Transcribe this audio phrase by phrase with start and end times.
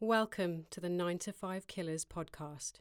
[0.00, 2.80] Welcome to the 9 to 5 Killers podcast,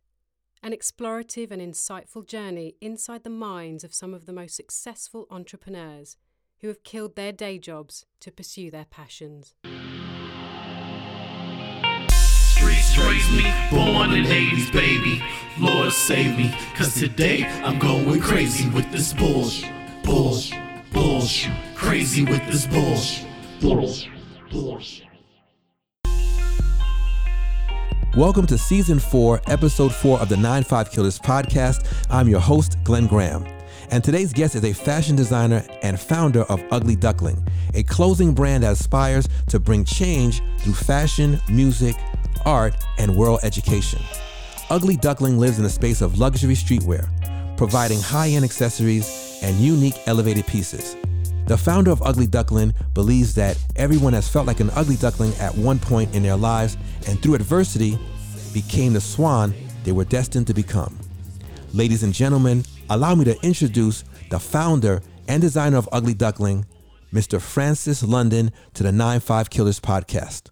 [0.63, 6.18] an explorative and insightful journey inside the minds of some of the most successful entrepreneurs
[6.62, 9.54] who have killed their day jobs to pursue their passions.
[12.10, 15.23] Streets raised me, born in 80s, baby.
[15.59, 19.71] Lord save me, cause today I'm going crazy with this bullshit.
[20.04, 20.59] Bullshit,
[20.91, 23.27] bullshit, crazy with this bullshit.
[23.61, 24.11] Bullshit,
[24.52, 25.12] bullshit.
[28.16, 31.84] Welcome to season four, episode four of the 9 5 Killers podcast.
[32.12, 33.44] I'm your host, Glenn Graham.
[33.89, 38.63] And today's guest is a fashion designer and founder of Ugly Duckling, a clothing brand
[38.63, 41.95] that aspires to bring change through fashion, music,
[42.45, 43.99] art, and world education.
[44.70, 47.09] Ugly Duckling lives in a space of luxury streetwear,
[47.58, 50.95] providing high end accessories and unique elevated pieces.
[51.53, 55.55] The founder of Ugly Duckling believes that everyone has felt like an ugly duckling at
[55.55, 57.99] one point in their lives and through adversity
[58.55, 59.53] became the swan
[59.84, 60.97] they were destined to become.
[61.72, 66.66] Ladies and gentlemen, allow me to introduce the founder and designer of Ugly Duckling,
[67.13, 67.39] Mr.
[67.39, 70.50] Francis London, to the 9 5 Killers podcast.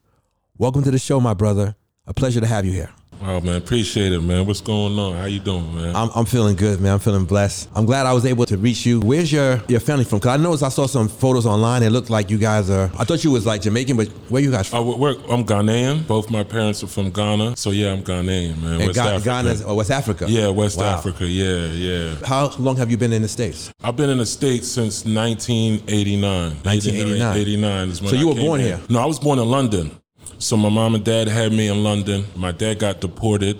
[0.59, 1.73] Welcome to the show, my brother.
[2.06, 2.92] A pleasure to have you here.
[3.22, 4.47] Wow, man, appreciate it, man.
[4.47, 5.16] What's going on?
[5.16, 5.95] How you doing, man?
[5.95, 6.94] I'm, I'm feeling good, man.
[6.94, 7.69] I'm feeling blessed.
[7.75, 9.00] I'm glad I was able to reach you.
[9.00, 10.17] Where's your, your family from?
[10.17, 11.83] Because I noticed I saw some photos online.
[11.83, 14.49] It looked like you guys are, I thought you was like Jamaican, but where you
[14.49, 14.80] guys from?
[14.80, 15.17] Oh, I work.
[15.30, 16.08] I'm Ghanaian.
[16.08, 18.80] Both my parents are from Ghana, so yeah, I'm Ghanaian, man.
[18.80, 19.25] And West Ga- Africa.
[19.30, 20.25] Ghana's, or oh, West Africa?
[20.27, 20.95] Yeah, West Wow.
[20.95, 21.27] Africa.
[21.27, 22.16] Yeah, yeah.
[22.25, 23.72] How long have you been in the States?
[23.83, 26.23] I've been in the States since 1989.
[26.64, 27.38] 1989.
[27.38, 28.80] 89 is when So you I were born here?
[28.89, 30.01] No, I was born in London.
[30.42, 32.25] So my mom and dad had me in London.
[32.36, 33.59] My dad got deported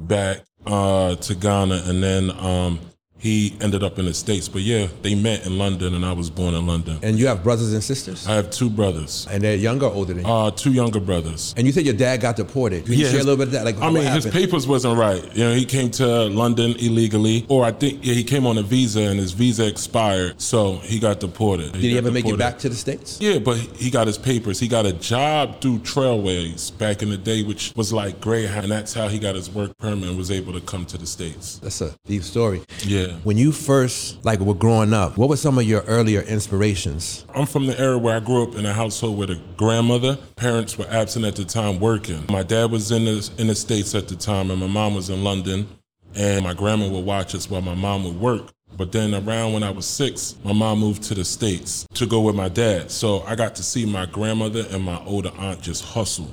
[0.00, 2.80] back uh, to Ghana, and then um,
[3.18, 4.48] he ended up in the States.
[4.48, 6.98] But yeah, they met in London, and I was born in London.
[7.02, 8.26] And you have brothers and sisters?
[8.26, 10.30] I have two brothers, And they're younger or older than you?
[10.30, 11.54] uh, two younger brothers.
[11.56, 12.84] and you said your dad got deported.
[12.84, 13.64] Can you share his- a little bit of that?
[13.64, 15.22] Like, I mean, his papers wasn't right.
[15.34, 18.62] You know, he came to London illegally, or I think yeah, he came on a
[18.62, 21.72] visa and his visa expired, so he got deported.
[21.72, 23.18] Did he ever make it back to the States?
[23.20, 24.60] Yeah, but he got his papers.
[24.60, 28.72] He got a job through Trailways back in the day, which was like Greyhound, and
[28.72, 31.58] that's how he got his work permit and was able to come to the states.
[31.62, 32.62] That's a deep story.
[32.84, 33.05] Yeah.
[33.24, 37.24] When you first, like, were growing up, what were some of your earlier inspirations?
[37.34, 40.16] I'm from the era where I grew up in a household with a grandmother.
[40.36, 42.24] Parents were absent at the time working.
[42.28, 45.10] My dad was in the in the states at the time, and my mom was
[45.10, 45.68] in London.
[46.14, 48.50] And my grandma would watch us while my mom would work.
[48.76, 52.20] But then around when I was six, my mom moved to the states to go
[52.20, 52.90] with my dad.
[52.90, 56.30] So I got to see my grandmother and my older aunt just hustle.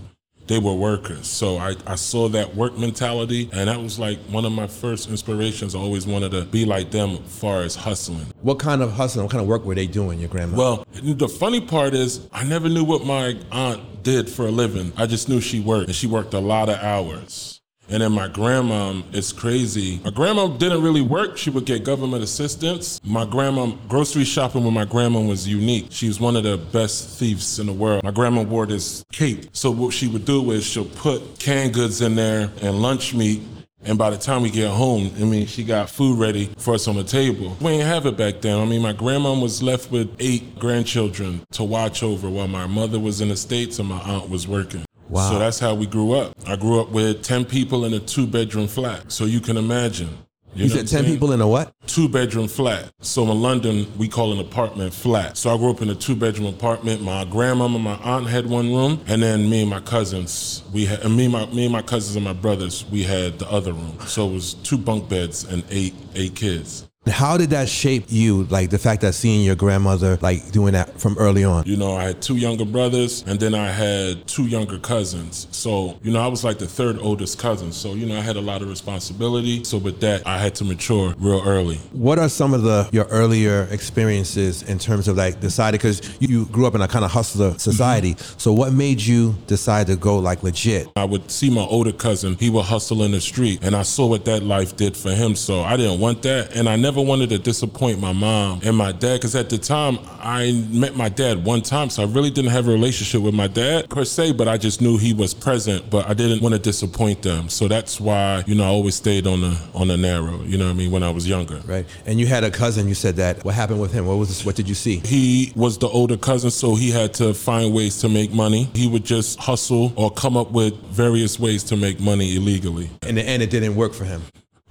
[0.48, 1.28] They were workers.
[1.28, 5.09] So I, I saw that work mentality, and that was like one of my first
[5.09, 5.76] inspirations.
[5.76, 8.28] I always wanted to be like them as far as hustling.
[8.42, 10.58] What kind of hustling, what kind of work were they doing, your grandma?
[10.58, 14.92] Well, the funny part is, I never knew what my aunt did for a living.
[14.98, 17.53] I just knew she worked, and she worked a lot of hours.
[17.90, 20.00] And then my grandma, it's crazy.
[20.04, 21.38] My grandma didn't really work.
[21.38, 23.00] She would get government assistance.
[23.04, 25.88] My grandma, grocery shopping with my grandma was unique.
[25.90, 28.04] She was one of the best thieves in the world.
[28.04, 29.50] My grandma wore this cape.
[29.54, 33.42] So what she would do is she'll put canned goods in there and lunch meat
[33.86, 36.88] and by the time we get home, I mean, she got food ready for us
[36.88, 37.58] on the table.
[37.60, 38.58] We didn't have it back then.
[38.58, 42.98] I mean, my grandma was left with eight grandchildren to watch over while my mother
[43.00, 44.86] was in the States and my aunt was working.
[45.13, 45.29] Wow.
[45.29, 46.35] So that's how we grew up.
[46.47, 49.12] I grew up with 10 people in a two bedroom flat.
[49.12, 50.09] So you can imagine.
[50.56, 51.06] you know said 10 saying?
[51.06, 51.72] people in a what?
[51.85, 52.91] two bedroom flat.
[53.01, 55.38] So in London, we call an apartment flat.
[55.38, 57.03] So I grew up in a two bedroom apartment.
[57.03, 60.85] My grandmama and my aunt had one room, and then me and my cousins, we
[60.85, 63.47] had, and me and my me and my cousins and my brothers, we had the
[63.52, 63.96] other room.
[64.07, 66.90] So it was two bunk beds and eight eight kids.
[67.08, 68.44] How did that shape you?
[68.46, 71.66] Like the fact that seeing your grandmother like doing that from early on?
[71.66, 75.47] You know, I had two younger brothers, and then I had two younger cousins.
[75.52, 77.72] So you know, I was like the third oldest cousin.
[77.72, 79.64] So you know, I had a lot of responsibility.
[79.64, 81.78] So with that, I had to mature real early.
[81.91, 86.46] What are some of the your earlier experiences in terms of like deciding because you
[86.46, 87.58] grew up in a kind of hustler mm-hmm.
[87.58, 88.16] society.
[88.38, 90.88] So what made you decide to go like legit?
[90.96, 94.08] I would see my older cousin, he would hustle in the street, and I saw
[94.08, 95.35] what that life did for him.
[95.35, 96.55] So I didn't want that.
[96.55, 99.99] And I never wanted to disappoint my mom and my dad, because at the time,
[100.19, 101.90] I met my dad one time.
[101.90, 104.81] So I really didn't have a relationship with my dad per se, but I just
[104.81, 107.49] knew he was present, but I didn't want to disappoint them.
[107.49, 110.66] So that's why, you know, I always stayed on the on the narrow, you know
[110.66, 111.61] what I mean, when I was younger.
[111.66, 111.85] Right.
[112.05, 112.87] And you had a cousin.
[112.87, 113.43] You said that.
[113.43, 114.05] What happened with him?
[114.05, 114.97] What was this, what did you see?
[114.97, 118.69] He was the older cousin, so he had to find ways to make money.
[118.73, 122.90] He would just hustle or come up with various ways to make money illegally.
[123.07, 124.22] In the end, it didn't work for him.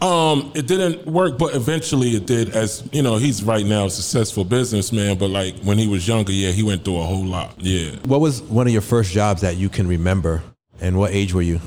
[0.02, 2.50] Um, it didn't work, but eventually it did.
[2.56, 5.16] As you know, he's right now a successful businessman.
[5.16, 7.54] But like when he was younger, yeah, he went through a whole lot.
[7.58, 7.92] Yeah.
[8.06, 10.42] What was one of your first jobs that you can remember
[10.80, 11.60] And what age were you?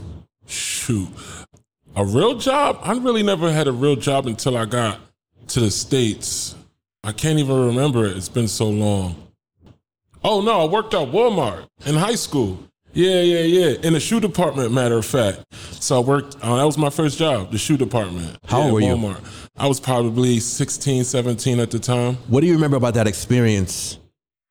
[0.47, 1.07] Shoot.
[1.95, 2.79] A real job?
[2.81, 4.99] I really never had a real job until I got
[5.47, 6.55] to the States.
[7.05, 8.17] I can't even remember it.
[8.17, 9.15] It's been so long.
[10.25, 12.59] Oh no, I worked at Walmart in high school.
[12.95, 13.77] Yeah, yeah, yeah.
[13.83, 15.44] In the shoe department, matter of fact.
[15.53, 18.38] So I worked, uh, that was my first job, the shoe department.
[18.47, 19.18] How old yeah, were you?
[19.57, 22.15] I was probably 16, 17 at the time.
[22.30, 24.00] What do you remember about that experience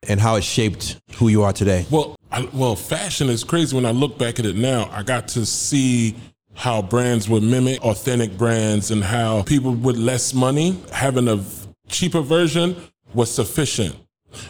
[0.06, 1.86] and how it shaped who you are today?
[1.90, 3.74] Well, I, well, fashion is crazy.
[3.74, 6.14] When I look back at it now, I got to see
[6.52, 11.42] how brands would mimic authentic brands and how people with less money having a
[11.88, 12.76] cheaper version
[13.14, 13.96] was sufficient.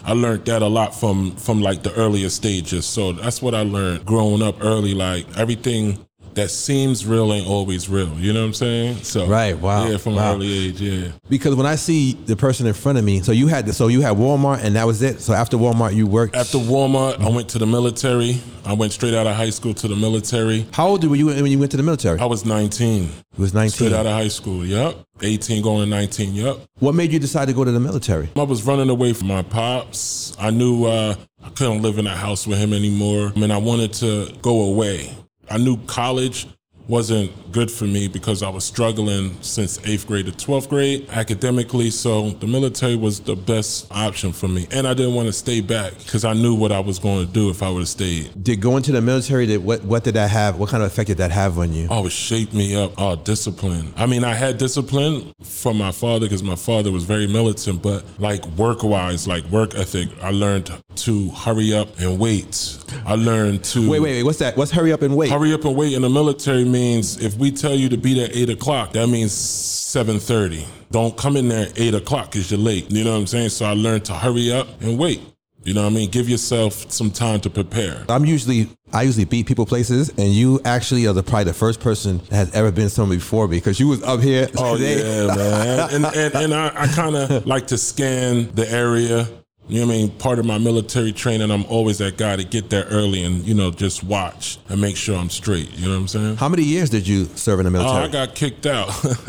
[0.05, 2.87] I learned that a lot from from like the earlier stages.
[2.87, 4.95] So that's what I learned growing up early.
[4.95, 5.99] Like everything
[6.35, 8.13] that seems real ain't always real.
[8.19, 8.97] You know what I'm saying?
[9.05, 10.31] So Right, wow, Yeah, from wow.
[10.33, 10.81] an early age.
[10.81, 11.09] Yeah.
[11.29, 13.89] Because when I see the person in front of me, so you had to, so
[13.89, 15.21] you had Walmart and that was it.
[15.21, 16.35] So after Walmart, you worked.
[16.37, 18.41] After Walmart, I went to the military.
[18.65, 20.67] I went straight out of high school to the military.
[20.73, 22.19] how old were you when you went to the military?
[22.19, 23.03] I was 19.
[23.05, 23.71] You was 19.
[23.71, 24.01] Straight 19.
[24.01, 24.65] out of high school.
[24.65, 24.97] Yep.
[25.23, 26.35] 18 going to 19.
[26.35, 26.57] Yep.
[26.81, 28.29] What made you decide to go to the military?
[28.37, 30.35] I was running away from my pops.
[30.39, 33.33] I knew uh, I couldn't live in a house with him anymore.
[33.35, 35.15] I mean, I wanted to go away.
[35.51, 36.47] I knew college
[36.89, 41.91] wasn't good for me because I was struggling since eighth grade to 12th grade academically.
[41.91, 44.67] So the military was the best option for me.
[44.71, 47.33] And I didn't want to stay back because I knew what I was going to
[47.33, 48.43] do if I would have stayed.
[48.43, 49.47] Did going to the military?
[49.47, 49.83] Did what?
[49.85, 50.59] What did that have?
[50.59, 51.89] What kind of effect did that have on you?
[51.91, 52.93] Oh, it shaped me up.
[52.99, 53.93] Oh, discipline.
[53.97, 58.05] I mean, I had discipline from my father because my father was very militant, but
[58.19, 62.79] like work wise, like work ethic, I learned to hurry up and wait.
[63.07, 64.23] I learned to Wait, wait, wait.
[64.23, 64.57] What's that?
[64.57, 65.31] What's hurry up and wait?
[65.31, 68.29] Hurry up and wait in the military means if we tell you to be there
[68.33, 70.67] eight o'clock, that means seven thirty.
[70.91, 72.91] Don't come in there at eight o'clock because you're late.
[72.91, 73.51] You know what I'm saying?
[73.51, 75.21] So I learned to hurry up and wait.
[75.63, 76.11] You know what I mean?
[76.11, 78.05] Give yourself some time to prepare.
[78.09, 81.81] I'm usually I usually beat people places, and you actually are the probably the first
[81.81, 84.49] person that has ever been somewhere before me because you was up here.
[84.59, 84.99] Oh today.
[85.27, 85.95] yeah, man.
[85.95, 89.27] And and, and I, I kind of like to scan the area.
[89.67, 90.11] You know what I mean?
[90.11, 93.55] Part of my military training, I'm always that guy to get there early and you
[93.55, 95.73] know just watch and make sure I'm straight.
[95.79, 96.37] You know what I'm saying?
[96.37, 98.05] How many years did you serve in the Oh, military?
[98.05, 98.89] I got kicked out.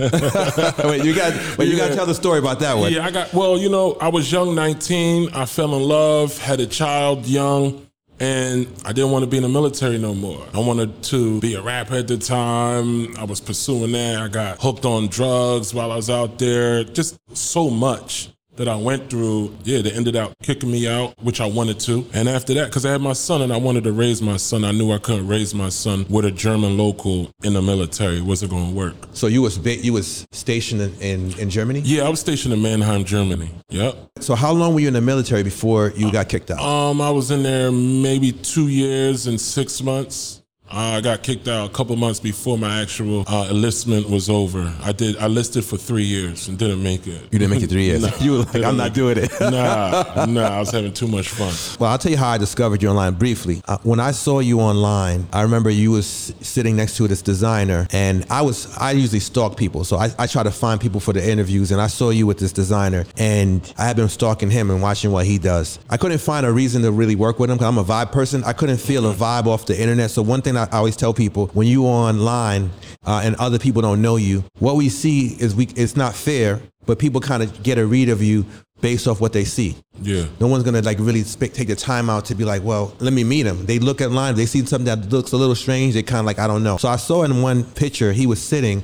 [0.84, 2.92] wait, you got wait, you got to tell the story about that one.
[2.92, 3.34] yeah, I got.
[3.34, 5.30] Well, you know, I was young, 19.
[5.34, 7.82] I fell in love, had a child young.
[8.18, 10.42] And I didn't want to be in the military no more.
[10.54, 13.14] I wanted to be a rapper at the time.
[13.18, 14.22] I was pursuing that.
[14.22, 16.86] I got hooked on drugs while I was out there.
[16.86, 19.56] Just so much that I went through.
[19.64, 22.06] Yeah, they ended up kicking me out, which I wanted to.
[22.14, 24.64] And after that, because I had my son and I wanted to raise my son,
[24.64, 28.18] I knew I couldn't raise my son with a German local in the military.
[28.18, 28.96] It wasn't going to work.
[29.14, 31.82] So you was you was stationed in, in, in Germany.
[31.82, 33.50] Yeah, I was stationed in Mannheim, Germany.
[33.70, 34.12] Yep.
[34.20, 36.60] So how long were you in the military before you got kicked out?
[36.60, 40.42] Um, I was in there maybe two years and six months.
[40.70, 44.74] I got kicked out a couple months before my actual uh, enlistment was over.
[44.82, 45.16] I did.
[45.18, 47.22] I listed for three years and didn't make it.
[47.32, 48.04] you didn't make it three years.
[48.22, 49.32] you were like, I'm not doing it.
[49.46, 50.42] Nah, nah.
[50.42, 51.54] I was having too much fun.
[51.80, 53.62] Well, I'll tell you how I discovered you online briefly.
[53.68, 57.88] Uh, when I saw you online, I remember you was sitting next to this designer,
[57.92, 61.14] and I was I usually stalk people, so I, I try to find people for
[61.14, 64.72] the interviews, and I saw you with this designer, and I had been stalking him
[64.72, 65.78] and watching what he does.
[65.90, 68.44] I couldn't find a reason to really work with him because I'm a vibe person.
[68.44, 70.10] I couldn't feel a vibe off the internet.
[70.10, 72.72] So one thing I always tell people when you online
[73.06, 76.62] uh, and other people don't know you, what we see is we it's not fair,
[76.86, 78.46] but people kind of get a read of you
[78.82, 79.76] based off what they see.
[80.02, 80.26] Yeah.
[80.40, 83.14] No one's gonna like really sp- take the time out to be like, well, let
[83.14, 83.66] me meet him.
[83.66, 85.94] They look at line, they see something that looks a little strange.
[85.94, 86.78] They kind of like, I don't know.
[86.78, 88.84] So I saw in one picture he was sitting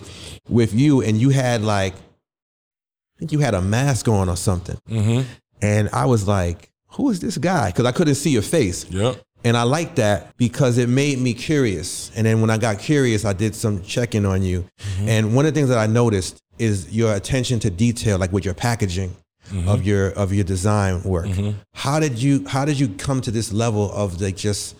[0.49, 4.77] with you, and you had like, I think you had a mask on or something.
[4.89, 5.29] Mm-hmm.
[5.61, 7.67] And I was like, who is this guy?
[7.67, 8.89] Because I couldn't see your face.
[8.89, 9.21] Yep.
[9.43, 12.11] And I like that because it made me curious.
[12.15, 14.65] And then when I got curious, I did some checking on you.
[14.79, 15.09] Mm-hmm.
[15.09, 18.45] And one of the things that I noticed is your attention to detail, like with
[18.45, 19.15] your packaging
[19.49, 19.67] mm-hmm.
[19.67, 21.27] of your of your design work.
[21.27, 21.57] Mm-hmm.
[21.73, 24.75] How did you how did you come to this level of like just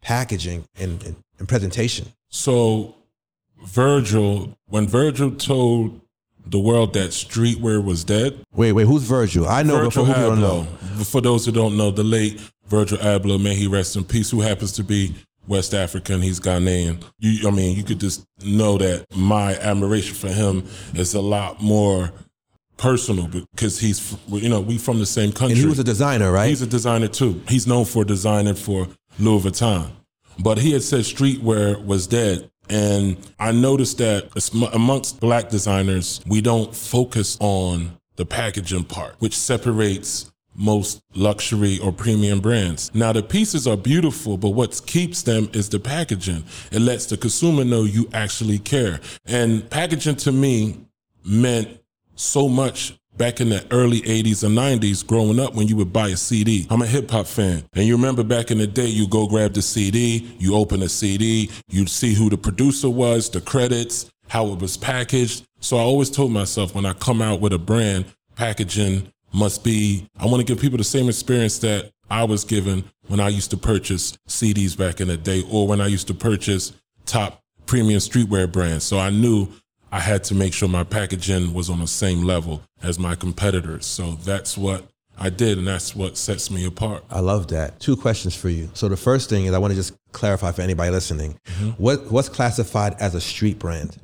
[0.00, 2.08] packaging and, and, and presentation?
[2.28, 2.94] So,
[3.64, 6.00] Virgil, when Virgil told
[6.46, 9.46] the world that streetwear was dead, Wait, wait, who's Virgil?
[9.48, 10.64] I know, Virgil but for who don't know.
[11.04, 14.40] For those who don't know, the late Virgil Abloh, may he rest in peace, who
[14.40, 15.14] happens to be
[15.48, 16.22] West African.
[16.22, 17.02] He's Ghanaian.
[17.18, 21.60] You, I mean, you could just know that my admiration for him is a lot
[21.60, 22.12] more
[22.76, 25.54] personal because he's, you know, we from the same country.
[25.54, 26.48] And he was a designer, right?
[26.48, 27.42] He's a designer too.
[27.48, 28.86] He's known for designing for
[29.18, 29.90] Louis Vuitton.
[30.38, 32.50] But he had said streetwear was dead.
[32.70, 34.30] And I noticed that
[34.72, 40.29] amongst black designers, we don't focus on the packaging part, which separates
[40.60, 42.94] most luxury or premium brands.
[42.94, 46.44] Now the pieces are beautiful, but what keeps them is the packaging.
[46.70, 49.00] It lets the consumer know you actually care.
[49.26, 50.78] And packaging to me
[51.24, 51.80] meant
[52.14, 56.08] so much back in the early 80s and 90s growing up when you would buy
[56.08, 56.66] a CD.
[56.70, 57.64] I'm a hip hop fan.
[57.74, 60.88] And you remember back in the day, you go grab the CD, you open the
[60.88, 65.44] CD, you'd see who the producer was, the credits, how it was packaged.
[65.60, 70.08] So I always told myself when I come out with a brand, packaging must be,
[70.18, 73.50] I want to give people the same experience that I was given when I used
[73.50, 76.72] to purchase CDs back in the day or when I used to purchase
[77.06, 78.84] top premium streetwear brands.
[78.84, 79.48] So I knew
[79.92, 83.86] I had to make sure my packaging was on the same level as my competitors.
[83.86, 84.84] So that's what
[85.18, 87.04] I did, and that's what sets me apart.
[87.10, 87.78] I love that.
[87.78, 88.70] Two questions for you.
[88.72, 91.38] So the first thing is I want to just clarify for anybody listening.
[91.44, 91.70] Mm-hmm.
[91.82, 93.98] What what's classified as a street brand?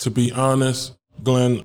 [0.00, 1.64] To be honest, Glenn,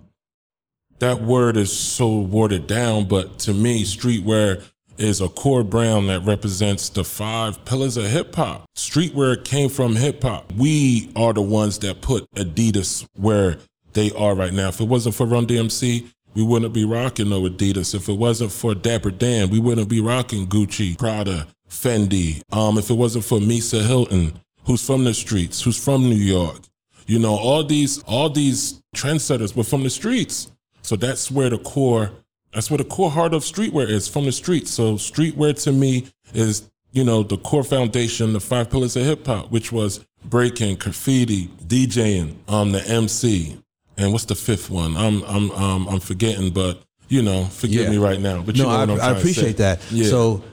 [1.02, 4.64] that word is so watered down, but to me, streetwear
[5.00, 8.66] is a core brand that represents the five pillars of hip hop.
[8.78, 10.54] Streetwear came from hip hop.
[10.54, 13.58] We are the ones that put Adidas where
[13.94, 14.70] they are right now.
[14.70, 17.96] If it wasn't for Run DMC, we wouldn't be rocking no Adidas.
[17.96, 22.44] If it wasn't for Dapper Dan, we wouldn't be rocking Gucci, Prada, Fendi.
[22.56, 26.60] Um, if it wasn't for Misa Hylton, who's from the streets, who's from New York,
[27.08, 30.52] you know, all these all these trendsetters were from the streets.
[30.92, 32.12] So that's where the core
[32.54, 34.68] that's where the core heart of streetwear is from the street.
[34.68, 39.26] So streetwear to me is, you know, the core foundation, the five pillars of hip
[39.26, 43.58] hop, which was breaking, graffiti, DJing, um, the MC.
[43.98, 44.98] And what's the fifth one?
[44.98, 47.92] I'm I'm um, I'm forgetting, but you know, forgive Yeah.
[47.92, 48.42] me right now.
[48.42, 49.80] But you no, know I, what I'm I appreciate that.
[49.92, 50.10] Yeah.
[50.10, 50.44] So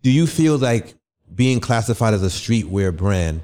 [0.00, 0.94] do you feel like
[1.34, 3.42] being classified as a streetwear brand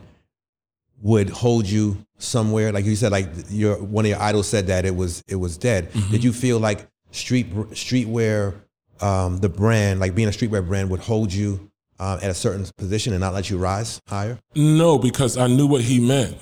[1.02, 2.72] would hold you somewhere?
[2.72, 5.58] Like you said, like your one of your idols said that it was it was
[5.58, 5.90] dead.
[5.90, 6.12] Mm-hmm.
[6.12, 8.54] Did you feel like street streetwear,
[9.00, 12.64] um, the brand, like being a streetwear brand, would hold you uh, at a certain
[12.78, 14.38] position and not let you rise higher?
[14.54, 16.36] No, because I knew what he meant.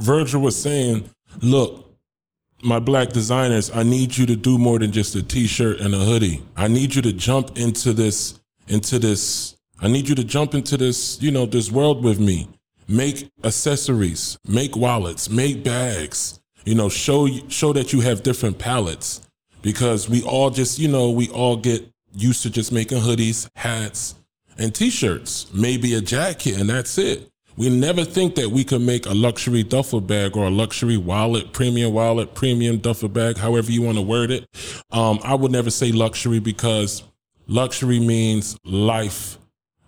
[0.00, 1.08] Virgil was saying,
[1.42, 1.86] look,
[2.62, 5.98] my black designers, I need you to do more than just a t-shirt and a
[5.98, 6.42] hoodie.
[6.56, 10.76] I need you to jump into this, into this, I need you to jump into
[10.76, 12.48] this, you know, this world with me.
[12.88, 19.22] Make accessories, make wallets, make bags, you know, show, show that you have different palettes
[19.62, 24.14] because we all just, you know, we all get used to just making hoodies, hats,
[24.58, 27.28] and t-shirts, maybe a jacket, and that's it.
[27.56, 31.52] We never think that we could make a luxury duffel bag or a luxury wallet,
[31.52, 34.46] premium wallet, premium duffel bag, however you want to word it.
[34.90, 37.02] Um, I would never say luxury because
[37.46, 39.38] luxury means life,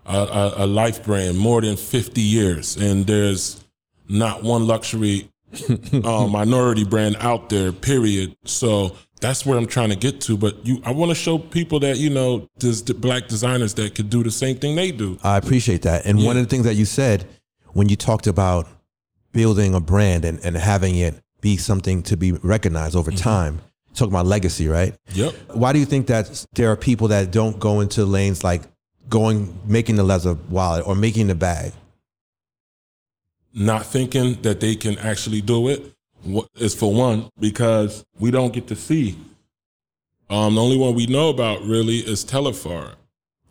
[0.09, 2.77] a, a, life brand, more than 50 years.
[2.77, 3.65] And there's
[4.09, 5.29] not one luxury
[6.05, 8.37] uh, minority brand out there, period.
[8.45, 10.37] So that's where I'm trying to get to.
[10.37, 13.95] But you, I want to show people that, you know, there's the black designers that
[13.95, 15.19] could do the same thing they do.
[15.23, 16.07] I appreciate that.
[16.07, 17.27] And one of the things that you said
[17.73, 18.67] when you talked about
[19.33, 23.61] building a brand and, and having it be something to be recognized over time,
[23.95, 24.97] talking about legacy, right?
[25.13, 25.35] Yep.
[25.53, 28.63] Why do you think that there are people that don't go into lanes like
[29.09, 31.73] going, making the leather wallet or making the bag?
[33.55, 35.93] not thinking that they can actually do it
[36.57, 39.19] is for one because we don't get to see.
[40.31, 42.95] Um, the only one we know about really is Telfar,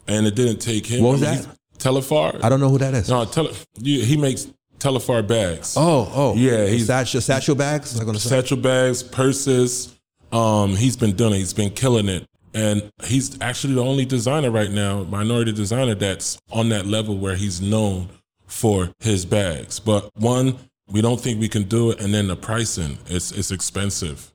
[0.08, 1.04] and it didn't take him.
[1.04, 1.58] What was I mean, that?
[1.80, 2.44] Telfar.
[2.44, 3.10] I don't know who that is.
[3.10, 4.48] No, tele, he makes
[4.80, 5.76] Telfar bags.
[5.76, 6.36] Oh, oh.
[6.36, 8.00] Yeah, he's- satchel, satchel bags?
[8.22, 9.96] Satchel bags, purses.
[10.32, 11.38] Um, he's been doing it.
[11.38, 12.28] He's been killing it.
[12.54, 17.36] And he's actually the only designer right now, minority designer, that's on that level where
[17.36, 18.10] he's known
[18.48, 19.80] for his bags.
[19.80, 20.58] But one,
[20.90, 22.02] we don't think we can do it.
[22.02, 24.32] And then the pricing, it's, it's expensive.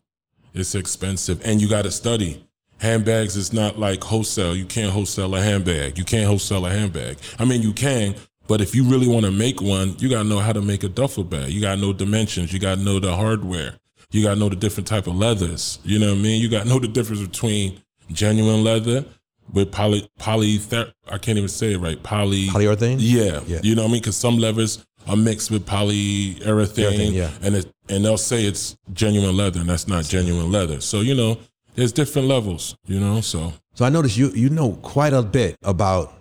[0.55, 1.41] It's expensive.
[1.45, 2.45] And you got to study.
[2.79, 4.57] Handbags is not like wholesale.
[4.57, 5.97] You can't wholesale a handbag.
[5.97, 7.17] You can't wholesale a handbag.
[7.39, 8.15] I mean, you can,
[8.49, 10.83] but if you really want to make one, you got to know how to make
[10.83, 11.51] a duffel bag.
[11.51, 12.53] You got to know dimensions.
[12.53, 13.77] You got to know the hardware.
[14.11, 15.79] You got to know the different type of leathers.
[15.85, 16.43] You know what I mean?
[16.43, 17.81] You got to know the difference between
[18.13, 19.05] genuine leather
[19.53, 20.61] with poly, poly,
[21.11, 22.03] I can't even say it right.
[22.03, 22.97] Poly, Polyurethane?
[22.99, 23.41] yeah.
[23.47, 23.61] Yeah.
[23.63, 24.01] You know what I mean?
[24.01, 27.31] Because some leathers are mixed with polyurethane, Urethane, yeah.
[27.43, 30.81] and it, and they'll say it's genuine leather, and that's not genuine leather.
[30.81, 31.39] So you know,
[31.75, 32.77] there's different levels.
[32.87, 36.13] You know, so So I noticed you you know quite a bit about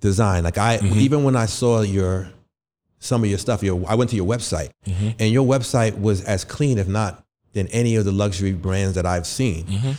[0.00, 0.44] design.
[0.44, 1.00] Like I mm-hmm.
[1.00, 2.30] even when I saw your
[2.98, 5.10] some of your stuff, your I went to your website mm-hmm.
[5.18, 9.06] and your website was as clean, if not than any of the luxury brands that
[9.06, 9.64] I've seen.
[9.64, 9.92] Mm-hmm.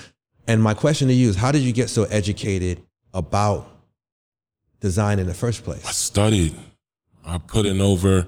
[0.47, 2.81] And my question to you is how did you get so educated
[3.13, 3.69] about
[4.79, 5.85] design in the first place?
[5.85, 6.55] I studied.
[7.25, 8.27] I put in over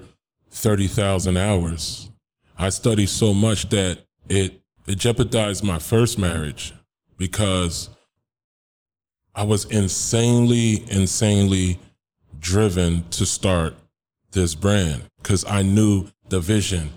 [0.50, 2.10] thirty thousand hours.
[2.58, 6.72] I studied so much that it it jeopardized my first marriage
[7.18, 7.90] because
[9.34, 11.78] I was insanely, insanely
[12.38, 13.74] driven to start
[14.32, 16.90] this brand because I knew the vision.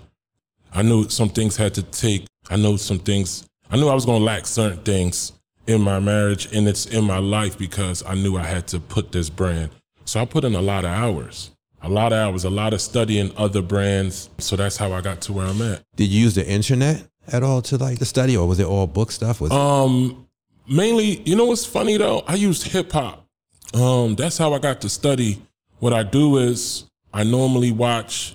[0.72, 2.26] I knew some things had to take.
[2.48, 3.46] I know some things.
[3.70, 5.32] I knew I was going to lack certain things
[5.66, 9.12] in my marriage and it's in my life because I knew I had to put
[9.12, 9.70] this brand.
[10.04, 11.50] So I put in a lot of hours,
[11.82, 14.28] a lot of hours, a lot of studying other brands.
[14.38, 15.82] So that's how I got to where I'm at.
[15.94, 18.88] Did you use the internet at all to like to study, or was it all
[18.88, 19.40] book stuff?
[19.40, 20.26] Was Um,
[20.68, 22.24] mainly, you know what's funny though?
[22.26, 23.24] I used hip hop.
[23.72, 25.40] Um, that's how I got to study.
[25.78, 26.84] What I do is
[27.14, 28.34] I normally watch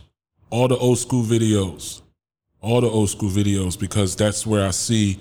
[0.50, 2.01] all the old school videos,
[2.65, 5.19] all the old school videos, because that's where I see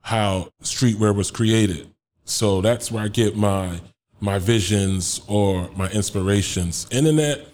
[0.00, 1.88] how streetwear was created.
[2.24, 3.80] So that's where I get my
[4.20, 6.86] my visions or my inspirations.
[6.90, 7.46] Internet,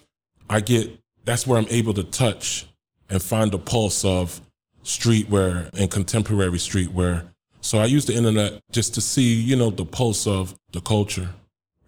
[0.51, 2.67] I get that's where I'm able to touch
[3.11, 4.41] and find the pulse of
[4.83, 7.29] streetwear and contemporary streetwear.
[7.61, 11.29] So I use the internet just to see, you know, the pulse of the culture.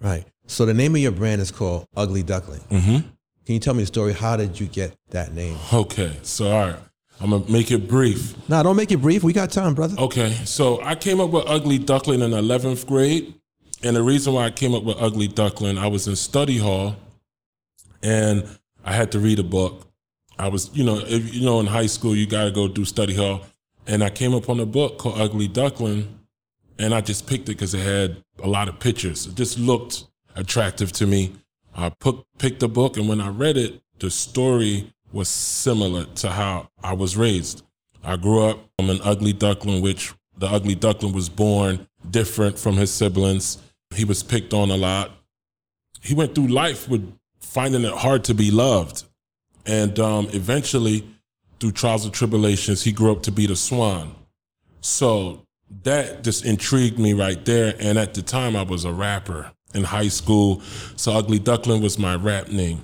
[0.01, 0.25] right.
[0.47, 2.61] So the name of your brand is called Ugly Duckling.
[2.71, 3.09] Mm-hmm.
[3.47, 4.13] Can you tell me the story?
[4.13, 5.57] How did you get that name?
[5.73, 6.77] Okay, so all right,
[7.21, 8.35] I'm gonna make it brief.
[8.49, 9.23] Nah, don't make it brief.
[9.23, 9.95] We got time, brother.
[9.99, 13.35] Okay, so I came up with Ugly Duckling in 11th grade.
[13.83, 16.97] And the reason why I came up with Ugly Duckling, I was in study hall
[18.03, 18.47] and
[18.85, 19.87] I had to read a book.
[20.39, 22.85] I was, you know, if, you know, in high school, you got to go do
[22.85, 23.43] study hall.
[23.87, 26.19] And I came upon a book called Ugly Duckling
[26.79, 29.27] and I just picked it because it had a lot of pictures.
[29.27, 30.05] It just looked
[30.37, 31.33] attractive to me.
[31.75, 36.31] I put, picked the book and when I read it, the story was similar to
[36.31, 37.63] how I was raised.
[38.03, 42.77] I grew up from an ugly duckling, which the ugly duckling was born different from
[42.77, 43.59] his siblings.
[43.95, 45.11] He was picked on a lot.
[46.03, 49.05] He went through life with finding it hard to be loved.
[49.67, 51.07] And um, eventually,
[51.59, 54.15] through trials and tribulations, he grew up to be the swan.
[54.81, 55.43] So
[55.83, 57.75] that just intrigued me right there.
[57.79, 60.61] And at the time, I was a rapper in high school.
[60.97, 62.83] So Ugly Duckling was my rap name.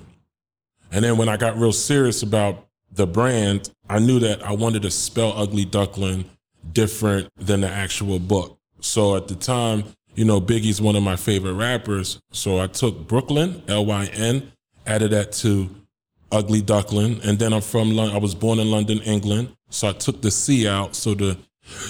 [0.91, 4.81] And then when I got real serious about the brand, I knew that I wanted
[4.83, 6.25] to spell Ugly Duckling
[6.71, 8.57] different than the actual book.
[8.79, 9.83] So at the time,
[10.15, 12.19] you know, Biggie's one of my favorite rappers.
[12.31, 14.51] So I took Brooklyn, L Y N,
[14.85, 15.69] added that to
[16.31, 17.21] Ugly Duckling.
[17.23, 18.15] And then I'm from London.
[18.15, 19.55] I was born in London, England.
[19.69, 20.95] So I took the C out.
[20.95, 21.37] So the,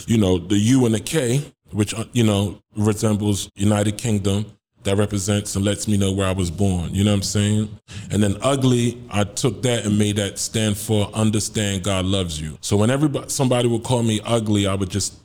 [0.08, 4.46] you know, the U and the K, which, uh, you know, resembles United Kingdom
[4.88, 6.94] that represents and lets me know where I was born.
[6.94, 7.78] You know what I'm saying?
[8.10, 12.58] And then ugly, I took that and made that stand for understand God loves you.
[12.62, 15.20] So when everybody somebody would call me ugly, I would just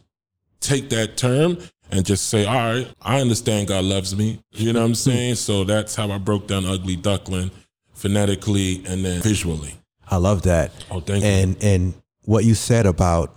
[0.60, 1.58] take that term
[1.90, 4.40] and just say, all right, I understand God loves me.
[4.52, 5.36] You know what I'm saying?
[5.36, 7.50] So that's how I broke down ugly duckling
[7.94, 9.74] phonetically and then visually.
[10.10, 10.72] I love that.
[10.90, 11.30] Oh, thank you.
[11.30, 11.94] and and
[12.24, 13.34] what you said about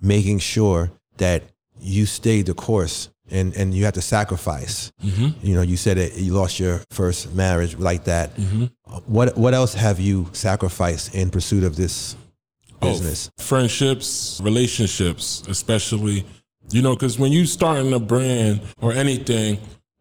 [0.00, 1.42] making sure that
[1.80, 4.92] you stayed the course and and you have to sacrifice.
[5.02, 5.46] Mm-hmm.
[5.46, 8.34] You know, you said it, you lost your first marriage like that.
[8.36, 8.64] Mm-hmm.
[9.06, 12.16] What what else have you sacrificed in pursuit of this
[12.80, 13.30] business?
[13.38, 16.24] Oh, friendships, relationships, especially,
[16.70, 19.58] you know, because when you starting a brand or anything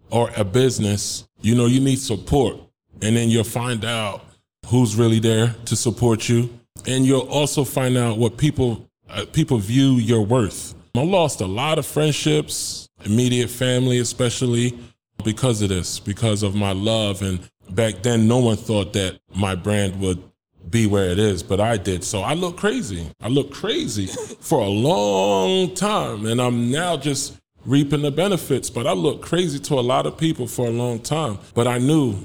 [0.09, 2.57] or a business, you know, you need support.
[3.01, 4.25] And then you'll find out
[4.67, 6.49] who's really there to support you.
[6.87, 10.75] And you'll also find out what people uh, people view your worth.
[10.95, 14.77] I lost a lot of friendships, immediate family especially,
[15.23, 17.21] because of this, because of my love.
[17.21, 20.21] And back then, no one thought that my brand would
[20.69, 22.03] be where it is, but I did.
[22.03, 23.09] So I look crazy.
[23.21, 24.07] I look crazy
[24.41, 26.25] for a long time.
[26.25, 30.17] And I'm now just reaping the benefits, but I look crazy to a lot of
[30.17, 31.39] people for a long time.
[31.53, 32.17] But I knew,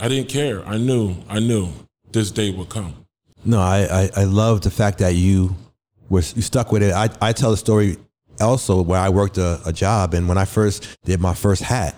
[0.00, 0.66] I didn't care.
[0.66, 1.70] I knew, I knew
[2.12, 2.94] this day would come.
[3.44, 5.54] No, I, I, I love the fact that you
[6.08, 6.92] were you stuck with it.
[6.92, 7.98] I, I tell the story
[8.40, 11.94] also where I worked a, a job and when I first did my first hat,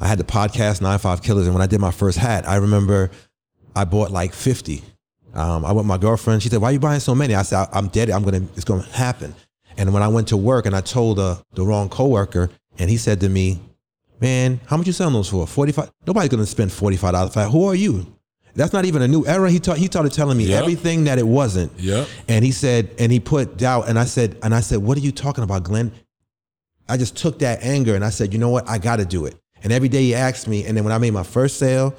[0.00, 2.56] I had the podcast Nine Five Killers, and when I did my first hat, I
[2.56, 3.10] remember
[3.74, 4.82] I bought like fifty.
[5.32, 6.42] Um, I went with my girlfriend.
[6.42, 8.10] She said, "Why are you buying so many?" I said, "I'm dead.
[8.10, 8.42] I'm gonna.
[8.54, 9.34] It's gonna happen."
[9.76, 12.96] And when I went to work and I told the the wrong coworker, and he
[12.96, 13.60] said to me,
[14.20, 15.46] "Man, how much you selling those for?
[15.46, 15.90] Forty five?
[16.06, 17.50] Nobody's gonna spend forty five dollars for that.
[17.50, 18.13] Who are you?"
[18.54, 19.50] That's not even a new era.
[19.50, 20.62] He taught he started telling me Yep.
[20.62, 21.72] everything that it wasn't.
[21.78, 22.04] Yeah.
[22.28, 23.88] And he said, and he put doubt.
[23.88, 25.90] And I said, and I said, what are you talking about, Glenn?
[26.88, 28.68] I just took that anger and I said, you know what?
[28.68, 29.34] I got to do it.
[29.62, 30.64] And every day he asked me.
[30.66, 31.94] And then when I made my first sale,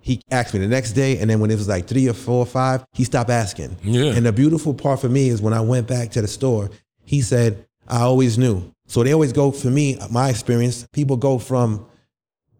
[0.00, 1.18] he asked me the next day.
[1.18, 3.76] And then when it was like three or four or five, he stopped asking.
[3.82, 4.12] Yeah.
[4.14, 6.70] And the beautiful part for me is when I went back to the store,
[7.04, 8.72] he said, I always knew.
[8.86, 11.84] So they always go for me, my experience, people go from,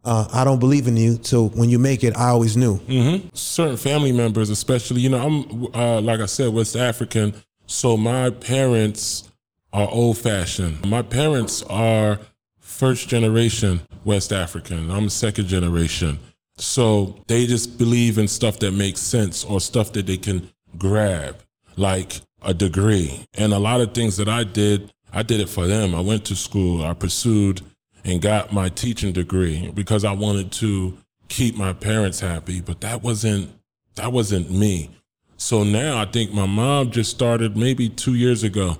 [0.08, 2.76] uh, I don't believe in you So when you make it, I always knew.
[2.76, 7.34] hmm Certain family members, especially, you know, I'm uh, like I said, West African,
[7.66, 9.30] so my parents
[9.72, 10.84] are old fashioned.
[10.88, 12.18] My parents are
[12.58, 14.90] first generation West African.
[14.90, 16.18] I'm second generation.
[16.56, 21.36] So they just believe in stuff that makes sense or stuff that they can grab,
[21.76, 23.24] like a degree.
[23.34, 25.94] And a lot of things that I did, I did it for them.
[25.94, 27.62] I went to school, I pursued
[28.08, 30.96] and got my teaching degree because I wanted to
[31.28, 33.50] keep my parents happy, but that wasn't
[33.96, 34.90] that wasn't me.
[35.36, 38.78] So now I think my mom just started maybe 2 years ago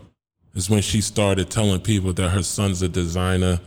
[0.55, 3.61] is when she started telling people that her son's a designer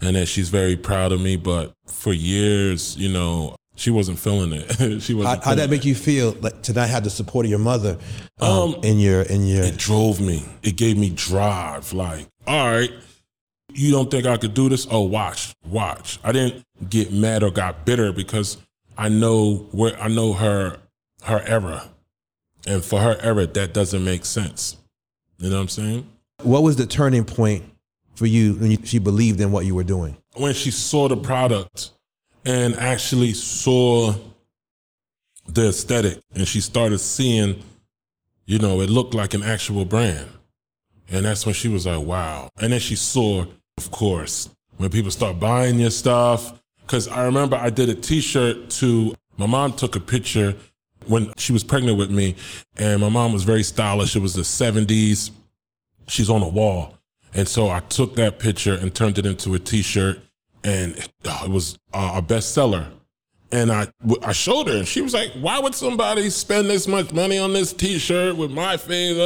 [0.00, 1.36] and that she's very proud of me.
[1.36, 5.00] But for years, you know, she wasn't feeling it.
[5.02, 5.42] she wasn't.
[5.44, 7.98] How, would that make you feel like to not have the support of your mother
[8.40, 9.64] um, um, in your in your?
[9.64, 10.44] It drove me.
[10.62, 11.92] It gave me drive.
[11.92, 12.92] Like, all right,
[13.72, 14.86] you don't think I could do this?
[14.90, 16.18] Oh, watch, watch.
[16.24, 18.56] I didn't get mad or got bitter because
[18.96, 20.78] I know where I know her
[21.24, 21.88] her era,
[22.66, 24.76] and for her era, that doesn't make sense.
[25.38, 26.08] You know what I'm saying?
[26.42, 27.64] What was the turning point
[28.14, 30.16] for you when you, she believed in what you were doing?
[30.36, 31.90] When she saw the product
[32.44, 34.14] and actually saw
[35.46, 37.62] the aesthetic and she started seeing,
[38.46, 40.28] you know, it looked like an actual brand.
[41.10, 42.50] And that's when she was like, wow.
[42.60, 46.60] And then she saw, of course, when people start buying your stuff.
[46.86, 50.54] Cause I remember I did a t shirt to, my mom took a picture
[51.06, 52.34] when she was pregnant with me,
[52.76, 54.16] and my mom was very stylish.
[54.16, 55.30] It was the 70s
[56.08, 56.94] she's on a wall.
[57.34, 60.20] And so I took that picture and turned it into a T-shirt,
[60.64, 62.86] and uh, it was uh, a bestseller.
[63.50, 63.88] And I,
[64.22, 67.54] I showed her, and she was like, "Why would somebody spend this much money on
[67.54, 69.16] this T-shirt with my face?"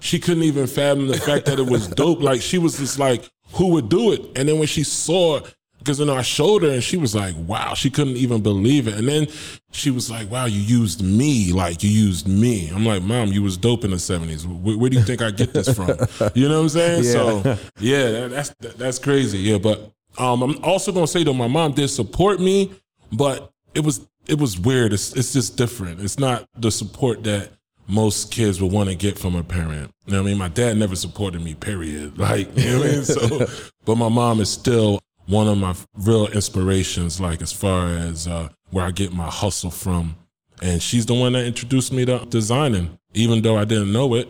[0.00, 2.20] She couldn't even fathom the fact that it was dope.
[2.20, 5.40] Like she was just like, "Who would do it?" And then when she saw
[5.80, 8.86] because you know I showed her and she was like, "Wow!" She couldn't even believe
[8.86, 8.94] it.
[8.94, 9.28] And then
[9.72, 13.42] she was like, "Wow, you used me, like you used me." I'm like, "Mom, you
[13.42, 14.46] was dope in the '70s.
[14.46, 15.88] Where, where do you think I get this from?"
[16.34, 17.04] you know what I'm saying?
[17.04, 17.12] Yeah.
[17.12, 19.38] So yeah, that, that's that's crazy.
[19.38, 22.72] Yeah, but um, I'm also gonna say though, my mom did support me,
[23.12, 24.92] but it was it was weird.
[24.92, 26.00] It's it's just different.
[26.00, 27.50] It's not the support that
[27.90, 29.90] most kids would want to get from a parent.
[30.06, 30.38] You know what I mean?
[30.38, 32.16] My dad never supported me, period.
[32.18, 33.04] Like, you know what I mean?
[33.04, 33.46] So,
[33.84, 38.48] but my mom is still one of my real inspirations, like as far as uh,
[38.70, 40.16] where I get my hustle from.
[40.62, 44.28] And she's the one that introduced me to designing, even though I didn't know it.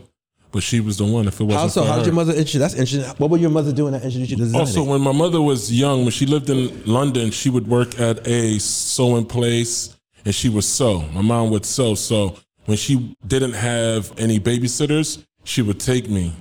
[0.53, 1.29] But she was the one.
[1.29, 2.61] If it wasn't also, how did your mother introduce?
[2.61, 3.15] That's interesting.
[3.19, 4.67] What would your mother doing that introduced you to designing?
[4.67, 8.27] Also, when my mother was young, when she lived in London, she would work at
[8.27, 11.03] a sewing place, and she would sew.
[11.13, 11.95] My mom would sew.
[11.95, 12.37] So
[12.67, 16.35] when she didn't have any babysitters, she would take me,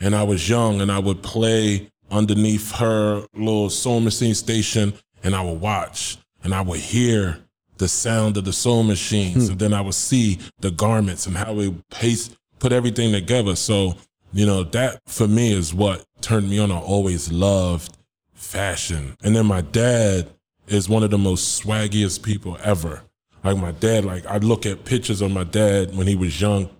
[0.00, 4.92] and I was young, and I would play underneath her little sewing machine station
[5.22, 7.38] and I would watch and I would hear
[7.78, 9.52] the sound of the sewing machines hmm.
[9.52, 13.56] and then I would see the garments and how we paste put everything together.
[13.56, 13.96] So,
[14.32, 16.70] you know, that for me is what turned me on.
[16.70, 17.96] I always loved
[18.34, 19.16] fashion.
[19.24, 20.30] And then my dad
[20.68, 23.02] is one of the most swaggiest people ever.
[23.42, 26.70] Like my dad, like I look at pictures of my dad when he was young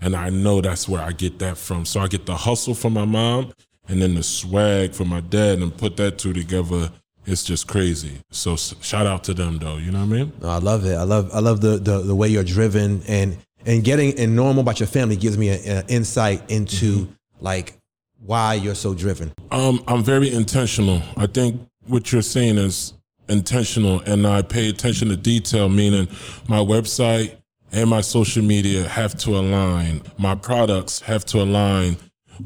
[0.00, 1.84] and I know that's where I get that from.
[1.84, 3.52] So I get the hustle from my mom
[3.88, 6.90] and then the swag from my dad and put that two together
[7.26, 8.20] it's just crazy.
[8.30, 10.32] So shout out to them though, you know what I mean?
[10.44, 10.94] I love it.
[10.94, 14.54] I love I love the the, the way you're driven and and getting and knowing
[14.54, 17.12] more about your family gives me an insight into mm-hmm.
[17.44, 17.78] like
[18.24, 19.32] why you're so driven.
[19.50, 21.02] Um, I'm very intentional.
[21.16, 22.94] I think what you're saying is
[23.28, 25.68] intentional, and I pay attention to detail.
[25.68, 26.08] Meaning,
[26.48, 27.36] my website
[27.72, 30.02] and my social media have to align.
[30.18, 31.96] My products have to align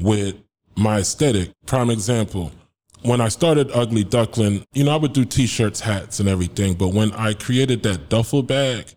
[0.00, 0.36] with
[0.76, 1.50] my aesthetic.
[1.66, 2.52] Prime example.
[3.02, 6.74] When I started Ugly Duckling, you know, I would do t-shirts, hats, and everything.
[6.74, 8.94] But when I created that duffel bag,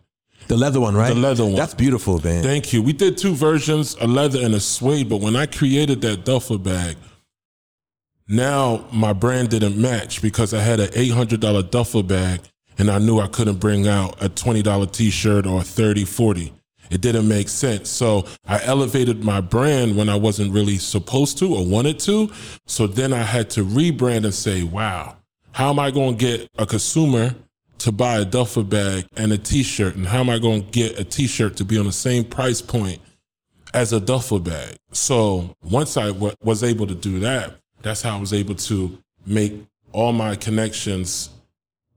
[0.48, 1.12] the leather one, right?
[1.14, 1.54] The leather one.
[1.54, 2.42] That's beautiful, man.
[2.42, 2.82] Thank you.
[2.82, 5.08] We did two versions, a leather and a suede.
[5.08, 6.96] But when I created that duffel bag,
[8.28, 12.40] now my brand didn't match because I had an $800 duffel bag
[12.78, 16.52] and I knew I couldn't bring out a $20 t-shirt or 30, 40.
[16.90, 17.88] It didn't make sense.
[17.88, 22.30] So I elevated my brand when I wasn't really supposed to or wanted to.
[22.66, 25.16] So then I had to rebrand and say, wow,
[25.52, 27.34] how am I going to get a consumer
[27.84, 29.94] to buy a duffel bag and a t-shirt?
[29.94, 32.62] And how am I going to get a t-shirt to be on the same price
[32.62, 32.98] point
[33.74, 34.76] as a duffel bag?
[34.92, 38.98] So once I w- was able to do that, that's how I was able to
[39.26, 39.52] make
[39.92, 41.28] all my connections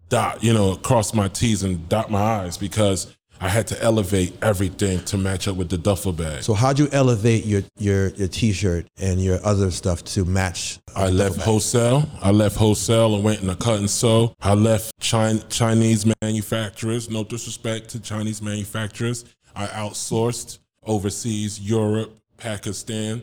[0.09, 4.37] dot, you know, cross my T's and dot my I's because I had to elevate
[4.41, 6.43] everything to match up with the duffel bag.
[6.43, 10.79] So how'd you elevate your your your t-shirt and your other stuff to match?
[10.95, 12.09] I left wholesale.
[12.21, 14.33] I left wholesale and went in a cut and sew.
[14.41, 17.09] I left Chinese manufacturers.
[17.09, 19.25] No disrespect to Chinese manufacturers.
[19.55, 23.21] I outsourced overseas, Europe, Pakistan,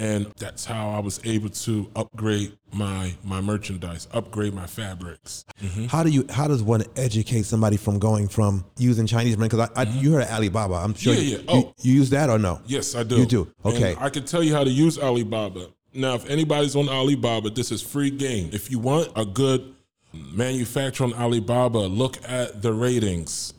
[0.00, 5.44] And that's how I was able to upgrade my my merchandise, upgrade my fabrics.
[5.62, 5.86] Mm-hmm.
[5.86, 6.24] How do you?
[6.30, 9.50] How does one educate somebody from going from using Chinese brand?
[9.50, 9.98] Because I, I, mm-hmm.
[9.98, 10.74] you heard of Alibaba.
[10.74, 11.12] I'm sure.
[11.12, 11.44] Yeah, you, yeah.
[11.48, 11.56] Oh.
[11.58, 12.62] you, you use that or no?
[12.66, 13.18] Yes, I do.
[13.18, 13.52] You do?
[13.62, 13.94] And Okay.
[14.00, 15.66] I can tell you how to use Alibaba.
[15.92, 18.48] Now, if anybody's on Alibaba, this is free game.
[18.54, 19.74] If you want a good
[20.14, 23.52] manufacturer on Alibaba, look at the ratings.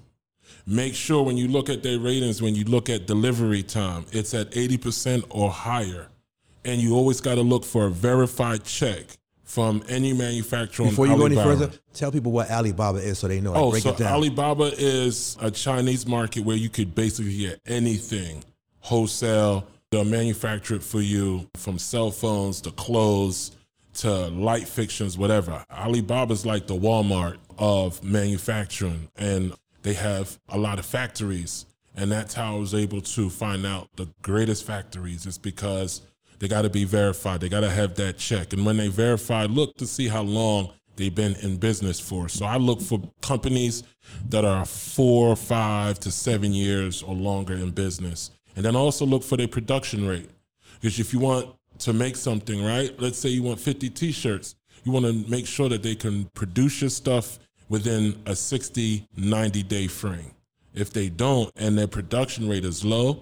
[0.66, 4.34] Make sure when you look at their ratings, when you look at delivery time, it's
[4.34, 6.08] at 80% or higher.
[6.64, 9.06] And you always got to look for a verified check
[9.44, 13.42] from any manufacturer Before you go any further, tell people what Alibaba is so they
[13.42, 13.52] know.
[13.52, 14.14] Like, Oh, break so it down.
[14.14, 18.44] Alibaba is a Chinese market where you could basically get anything
[18.80, 19.68] wholesale.
[19.92, 23.52] They'll manufacture it for you from cell phones to clothes
[23.96, 25.66] to light fixtures, whatever.
[25.70, 31.66] Alibaba's like the Walmart of manufacturing, and they have a lot of factories.
[31.96, 36.02] And that's how I was able to find out the greatest factories is because
[36.42, 37.40] they got to be verified.
[37.40, 38.52] They got to have that check.
[38.52, 42.28] And when they verify, look to see how long they've been in business for.
[42.30, 43.84] So I look for companies
[44.30, 48.32] that are four, five to seven years or longer in business.
[48.56, 50.32] And then also look for their production rate.
[50.82, 52.92] Because if you want to make something, right?
[53.00, 56.26] Let's say you want 50 t shirts, you want to make sure that they can
[56.34, 57.38] produce your stuff
[57.70, 60.32] within a 60, 90 day frame.
[60.74, 63.20] If they don't and their production rate is low,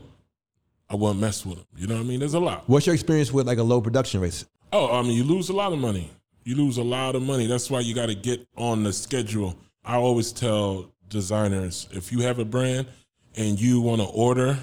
[0.90, 1.66] I won't mess with them.
[1.78, 2.20] You know what I mean?
[2.20, 2.64] There's a lot.
[2.68, 4.44] What's your experience with like a low production rate?
[4.74, 6.12] Oh, I mean, you lose a lot of money.
[6.44, 7.46] You lose a lot of money.
[7.46, 9.56] That's why you got to get on the schedule.
[9.86, 12.88] I always tell designers if you have a brand
[13.36, 14.58] and you want to order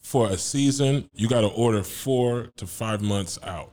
[0.00, 3.72] for a season, you got to order four to five months out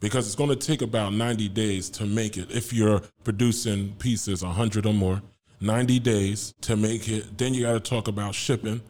[0.00, 2.50] because it's going to take about 90 days to make it.
[2.50, 5.22] If you're producing pieces, 100 or more,
[5.60, 7.38] 90 days to make it.
[7.38, 8.82] Then you got to talk about shipping.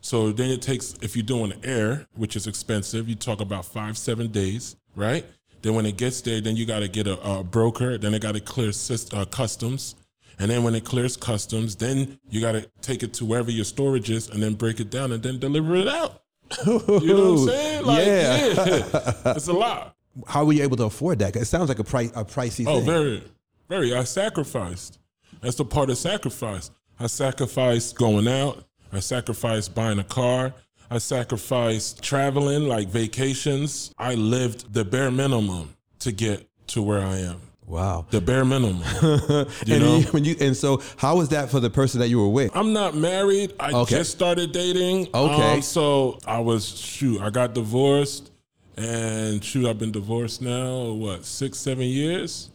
[0.00, 3.98] So then it takes, if you're doing air, which is expensive, you talk about five,
[3.98, 5.24] seven days, right?
[5.62, 7.98] Then when it gets there, then you got to get a, a broker.
[7.98, 8.72] Then it got to clear
[9.12, 9.94] uh, customs.
[10.38, 13.66] And then when it clears customs, then you got to take it to wherever your
[13.66, 16.22] storage is and then break it down and then deliver it out.
[16.66, 17.84] You know what I'm saying?
[17.84, 18.46] Like, Yeah.
[18.46, 19.12] yeah.
[19.36, 19.94] it's a lot.
[20.26, 21.36] How were you able to afford that?
[21.36, 22.88] It sounds like a price a pricey Oh, thing.
[22.88, 23.22] Oh, very,
[23.68, 23.94] very.
[23.94, 24.98] I sacrificed.
[25.42, 26.70] That's the part of sacrifice.
[26.98, 28.64] I sacrificed going out.
[28.92, 30.52] I sacrificed buying a car.
[30.90, 33.92] I sacrificed traveling, like vacations.
[33.98, 37.40] I lived the bare minimum to get to where I am.
[37.66, 38.04] wow.
[38.10, 38.82] The bare minimum.
[39.66, 39.96] You and know?
[39.98, 42.50] you- when you and so how was that for the person that you were with?
[42.56, 43.52] I'm not married.
[43.60, 43.96] I Okay.
[43.98, 45.08] just started dating.
[45.14, 45.52] Okay.
[45.54, 47.20] Um, so I was shoot.
[47.20, 48.32] I got divorced,
[48.76, 50.90] and shoot, I've been divorced now.
[50.92, 52.50] What six, seven years?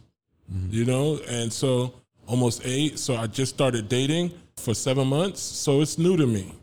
[0.70, 1.94] You know, and so
[2.28, 2.98] almost eight.
[2.98, 5.40] So I just started dating for seven months.
[5.40, 6.54] So it's new to me.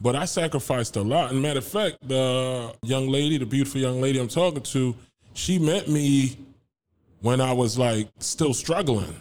[0.00, 1.30] But I sacrificed a lot.
[1.30, 4.96] And matter of fact, the young lady, the beautiful young lady I'm talking to,
[5.34, 6.38] she met me
[7.20, 9.14] when I was like still struggling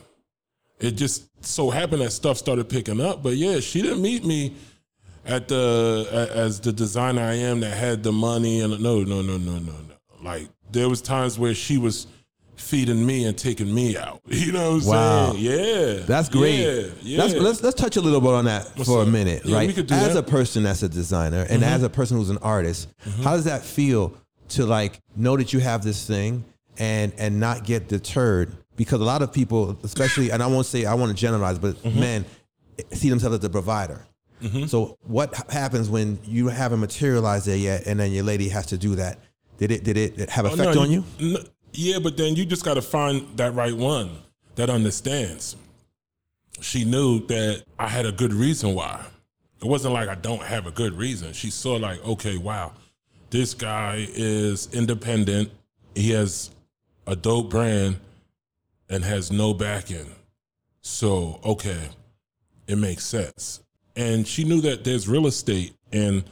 [0.79, 3.21] it just so happened that stuff started picking up.
[3.21, 4.55] But yeah, she didn't meet me
[5.25, 9.38] at the as the designer I am that had the money and no, no, no,
[9.38, 9.95] no, no, no.
[10.21, 12.08] Like there was times where she was
[12.60, 14.22] feeding me and taking me out.
[14.28, 15.32] You know what I'm Wow.
[15.34, 15.43] saying?
[15.43, 16.60] Yeah, That's great.
[16.60, 17.17] Yeah, yeah.
[17.24, 19.67] Let's, let's let's touch a little bit on that for a minute, Yeah, right?
[19.67, 20.26] we could do as that.
[20.26, 20.30] Mm-hmm.
[20.30, 22.88] a person that's a designer and as a person who's an artist,
[23.24, 24.13] how does that feel
[24.50, 26.43] to like know that you have this thing
[26.78, 28.56] and and not get deterred?
[28.76, 31.76] Because a lot of people, especially, and I won't say I want to generalize, but
[31.84, 32.00] Mm-hmm.
[32.00, 32.26] men
[32.93, 34.06] see themselves as a provider.
[34.67, 38.78] So what happens when you haven't materialized it yet, and then your lady has to
[38.78, 39.19] do that?
[39.58, 41.04] Did it did it have Oh, effect no, on you?
[41.19, 41.36] n-
[41.73, 44.17] yeah, but then you just got to find that right one
[44.55, 45.55] that understands.
[46.62, 49.05] She knew that I had a good reason why.
[49.62, 51.34] It wasn't like I don't have a good reason.
[51.34, 52.73] She saw like, okay, wow,
[53.29, 55.51] this guy is independent.
[55.95, 56.51] He has
[57.08, 57.99] a dope brand
[58.89, 60.15] and has no backing.
[60.82, 61.89] So, okay,
[62.67, 63.62] it makes sense.
[63.95, 66.23] And she knew that there's real estate and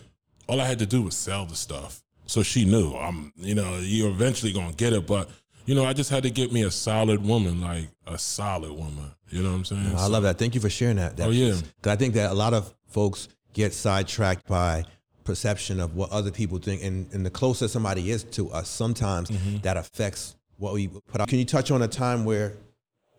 [0.47, 2.01] all I had to do was sell the stuff.
[2.27, 5.29] So she knew I'm, you know, you're eventually gonna get it, but
[5.65, 9.11] you know, I just had to get me a solid woman, like a solid woman.
[9.29, 9.93] You know what I'm saying?
[9.97, 10.37] I love that.
[10.37, 11.17] Thank you for sharing that.
[11.17, 11.51] that Oh, yeah.
[11.81, 14.85] 'cause I think that a lot of folks get sidetracked by
[15.25, 19.29] perception of what other people think, and, and the closer somebody is to us, sometimes
[19.29, 19.57] Mm-hmm.
[19.63, 21.27] that affects what we put out.
[21.27, 22.53] Can you touch on a time where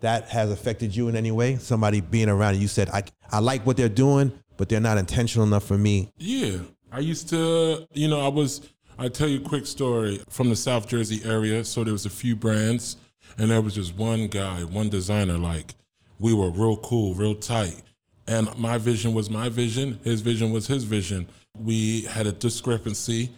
[0.00, 1.56] that has affected you in any way?
[1.56, 4.96] Somebody being around and you said, I, I like what they're doing, but they're not
[4.96, 6.10] intentional enough for me.
[6.16, 6.58] Yeah.
[6.90, 8.62] I used to, you know, I was,
[9.00, 11.64] I tell you a quick story from the South Jersey area.
[11.64, 12.96] So there was a few brands,
[13.38, 15.38] and there was just one guy, one designer.
[15.38, 15.76] Like
[16.18, 17.80] we were real cool, real tight,
[18.26, 20.00] and my vision was my vision.
[20.02, 21.28] His vision was his vision.
[21.56, 23.30] We had a discrepancy,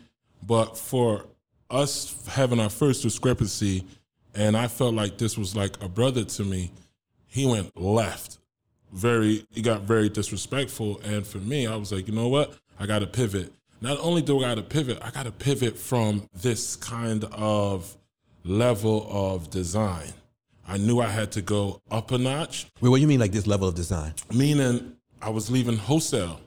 [0.46, 1.27] but for
[1.68, 3.87] us having our first discrepancy,
[4.35, 6.73] and I felt like this was like a brother to me.
[7.27, 8.38] He went left,
[8.92, 9.44] very.
[9.51, 12.55] He got very disrespectful, and for me, I was like, you know what?
[12.79, 13.53] I got to pivot.
[13.81, 17.97] Not only do I got to pivot, I got to pivot from this kind of
[18.45, 20.12] level of design.
[20.69, 23.33] I knew I had to go up a notch, Wait, what do you mean like
[23.33, 24.14] this level of design?
[24.33, 26.40] meaning I was leaving wholesale.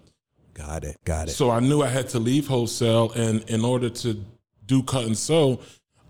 [0.54, 0.98] Got it.
[1.04, 1.32] Got it.
[1.32, 4.24] So I knew I had to leave wholesale, and in order to
[4.65, 5.60] do cut and sew,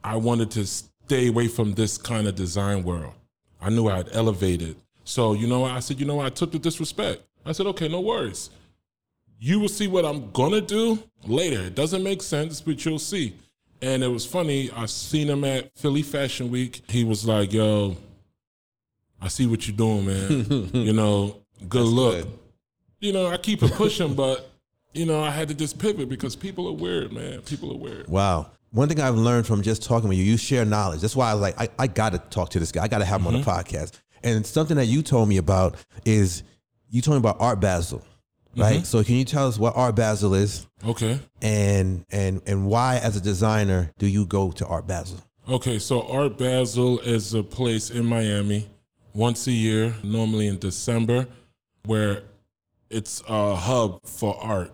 [0.03, 3.13] I wanted to stay away from this kind of design world.
[3.62, 4.75] I knew I had elevated.
[5.05, 5.63] So you know?
[5.63, 6.19] I said, you know?
[6.19, 7.21] I took the disrespect.
[7.45, 8.49] I said, okay, no worries.
[9.45, 11.60] You will see what I'm gonna do later.
[11.63, 13.36] It doesn't make sense, but you'll see.
[13.82, 14.71] And it was funny.
[14.71, 16.82] I seen him at Philly Fashion Week.
[16.88, 17.97] He was like, "Yo,
[19.19, 20.69] I see what you're doing, man.
[20.73, 22.39] you know, good look." good.
[23.01, 24.49] You know, I keep it pushing, but
[24.93, 27.41] you know, I had to just pivot because people are weird, man.
[27.41, 28.08] People are weird.
[28.08, 28.49] Wow.
[28.71, 31.01] One thing I've learned from just talking with you, you share knowledge.
[31.01, 32.86] That's why I was like, I, I got to talk to this guy.
[32.86, 33.49] I got to have him on the mm-hmm.
[33.49, 33.99] podcast.
[34.23, 35.75] And something that you told me about
[36.06, 36.43] is
[36.89, 38.01] you told me about Art Basel,
[38.55, 38.85] right?
[38.85, 41.19] So can you tell us what Art Basel is Okay.
[41.41, 45.19] and and and why, as a designer, do you go to Art Basel?
[45.49, 48.69] Okay, so Art Basel is a place in Miami
[49.13, 51.27] once a year, normally in December,
[51.85, 52.23] where
[52.89, 54.71] it's a hub for art.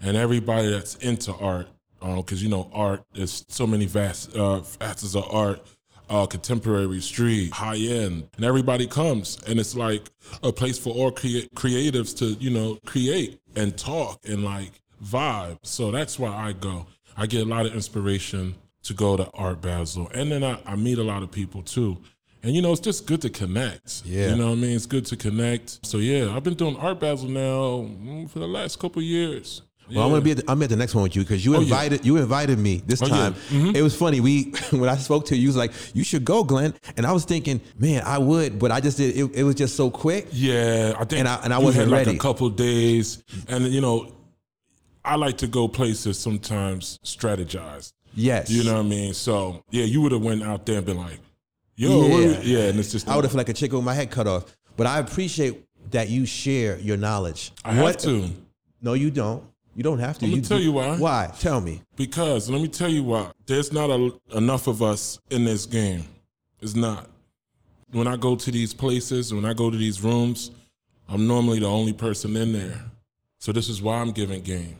[0.00, 1.68] And everybody that's into art,
[2.00, 5.64] because you know, art is so many vast uh, facets of art
[6.12, 9.38] uh, contemporary, street, high end, and everybody comes.
[9.46, 10.10] And it's like
[10.42, 14.72] a place for all crea- creatives to, you know, create and talk and like
[15.02, 15.58] vibe.
[15.62, 16.86] So that's why I go.
[17.16, 20.10] I get a lot of inspiration to go to Art Basel.
[20.12, 21.96] And then I, I meet a lot of people too.
[22.42, 24.02] And you know, it's just good to connect.
[24.04, 24.30] Yeah.
[24.30, 24.76] You know what I mean?
[24.76, 25.86] It's good to connect.
[25.86, 29.62] So yeah, I've been doing Art Basel now mm, for the last couple of years.
[29.90, 30.30] Well, I'm gonna be.
[30.32, 31.64] At the, I'm at the next one with you because you Oh, yeah.
[31.64, 32.06] invited.
[32.06, 33.14] You invited me this Oh, yeah.
[33.14, 33.34] time.
[33.34, 33.76] Mm-hmm.
[33.76, 34.20] It was funny.
[34.20, 37.12] We when I spoke to you, you was like, "You should go, Glenn." And I
[37.12, 39.16] was thinking, man, I would, but I just did.
[39.16, 40.28] It, it was just so quick.
[40.32, 42.16] Yeah, I think And I- and I wasn't had like ready.
[42.16, 44.12] a couple days, and you know,
[45.04, 47.92] I like to go places sometimes strategize.
[48.14, 48.50] Yes.
[48.50, 49.14] You know what I mean?
[49.14, 51.18] So yeah, you would have went out there and been like,
[51.76, 52.40] "Yo, what Yeah.
[52.42, 54.26] yeah," and it's just I would have felt like a chicken with my head cut
[54.26, 54.44] off.
[54.76, 57.52] But I appreciate that you share your knowledge.
[57.64, 58.30] I have to
[58.80, 59.42] No, you don't.
[59.74, 60.24] You don't have to.
[60.26, 60.96] Let me you tell you why.
[60.96, 61.32] Why?
[61.38, 61.82] Tell me.
[61.96, 63.30] because let me tell you why.
[63.46, 66.04] There's not a, enough of us in this game.
[66.60, 67.08] It's not.
[67.90, 70.50] When I go to these places, when I go to these rooms,
[71.08, 72.80] I'm normally the only person in there.
[73.38, 74.76] So this is why I'm giving game.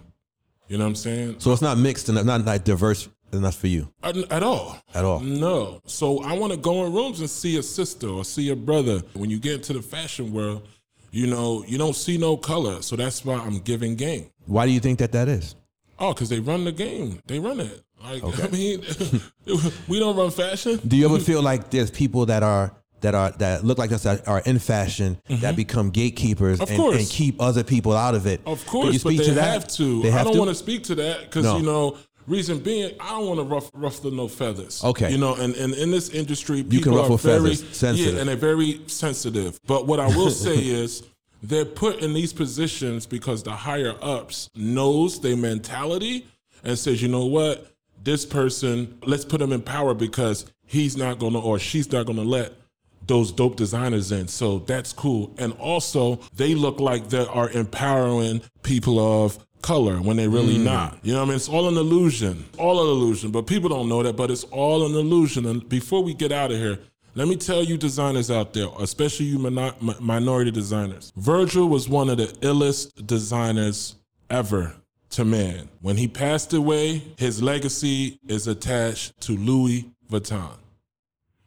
[0.68, 1.36] You know what I'm saying?
[1.38, 4.76] So it's not mixed and not like diverse enough for you At, at all.
[4.94, 5.20] at all.
[5.20, 5.80] No.
[5.86, 9.02] So I want to go in rooms and see a sister or see a brother.
[9.14, 10.66] When you get into the fashion world,
[11.12, 12.82] you know, you don't see no color.
[12.82, 14.30] So that's why I'm giving game.
[14.46, 15.54] Why do you think that that is?
[15.98, 17.20] Oh, because they run the game.
[17.26, 17.80] They run it.
[18.02, 18.82] Like, I mean,
[19.88, 20.80] we don't run fashion.
[20.86, 24.04] Do you ever feel like there's people that are that are that look like us
[24.04, 26.80] that are in fashion that become gatekeepers Mm-hmm.
[26.82, 28.40] And, and keep other people out of it?
[28.46, 29.52] Of course, you but speak they to that?
[29.52, 30.02] have to.
[30.02, 30.38] They have I don't to?
[30.40, 31.56] want to speak to that because No.
[31.58, 31.96] you know,
[32.26, 34.82] reason being, I don't want to ruff, ruffle no feathers.
[34.82, 35.10] Okay.
[35.10, 38.14] you know, and, and in this industry, people can ruffle are very feathers, sensitive.
[38.14, 39.58] yeah, and they're very sensitive.
[39.66, 41.04] But what I will say is.
[41.44, 46.24] They're put in these positions because the higher ups knows their mentality
[46.62, 47.72] and says, you know what,
[48.04, 52.22] this person, let's put him in power because he's not gonna or she's not gonna
[52.22, 52.52] let
[53.06, 54.28] those dope designers in.
[54.28, 55.34] So that's cool.
[55.38, 60.64] And also, they look like they are empowering people of color when they're really mm.
[60.64, 60.98] not.
[61.02, 61.36] You know what I mean?
[61.36, 62.44] It's all an illusion.
[62.58, 63.30] All an illusion.
[63.30, 65.46] But people don't know that, but it's all an illusion.
[65.46, 66.78] And before we get out of here,
[67.14, 71.12] let me tell you designers out there, especially you mino- minority designers.
[71.16, 73.96] Virgil was one of the illest designers
[74.30, 74.74] ever
[75.10, 75.68] to man.
[75.80, 80.56] When he passed away, his legacy is attached to Louis Vuitton.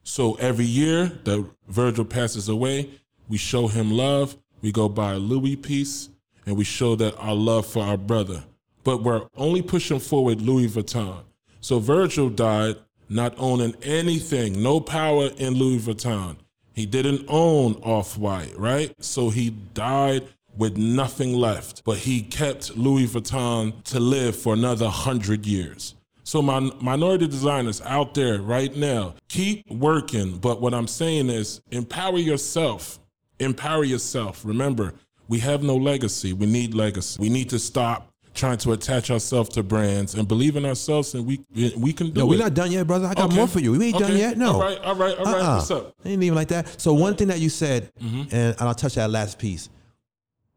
[0.04, 2.89] So every year that Virgil passes away,
[3.28, 4.38] we show him love.
[4.62, 6.10] We go buy a Louis piece
[6.46, 8.44] and we show that our love for our brother.
[8.84, 11.24] But we're only pushing forward Louis Vuitton.
[11.62, 12.76] So Virgil died
[13.10, 16.38] not owning anything, no power in Louis Vuitton.
[16.74, 18.93] He didn't own Off White, right?
[19.04, 20.28] So he died
[20.58, 25.96] with nothing left, but he kept Louis Vuitton to live for another hundred years.
[26.24, 30.38] So my minority designers out there right now, keep working.
[30.38, 33.00] But what I'm saying is empower yourself.
[33.39, 34.43] Empower yourself.
[34.43, 34.93] Remember,
[35.28, 36.34] we have no legacy.
[36.34, 37.17] We need legacy.
[37.21, 41.26] We need to stop trying to attach ourselves to brands and believe in ourselves and
[41.26, 41.39] we
[41.78, 42.30] we can do No, it.
[42.32, 43.07] we're not done yet, brother.
[43.07, 43.36] I got Okay.
[43.38, 43.71] more for you.
[43.71, 44.38] We ain't done yet.
[44.38, 44.55] No.
[44.55, 45.36] All right, all right, all right.
[45.41, 45.55] Uh-uh.
[45.55, 45.97] What's up?
[45.99, 46.07] Mm-hmm.
[46.09, 46.82] Ain't even like that.
[46.82, 47.91] So one thing that you said,
[48.32, 49.69] and I'll touch that last piece,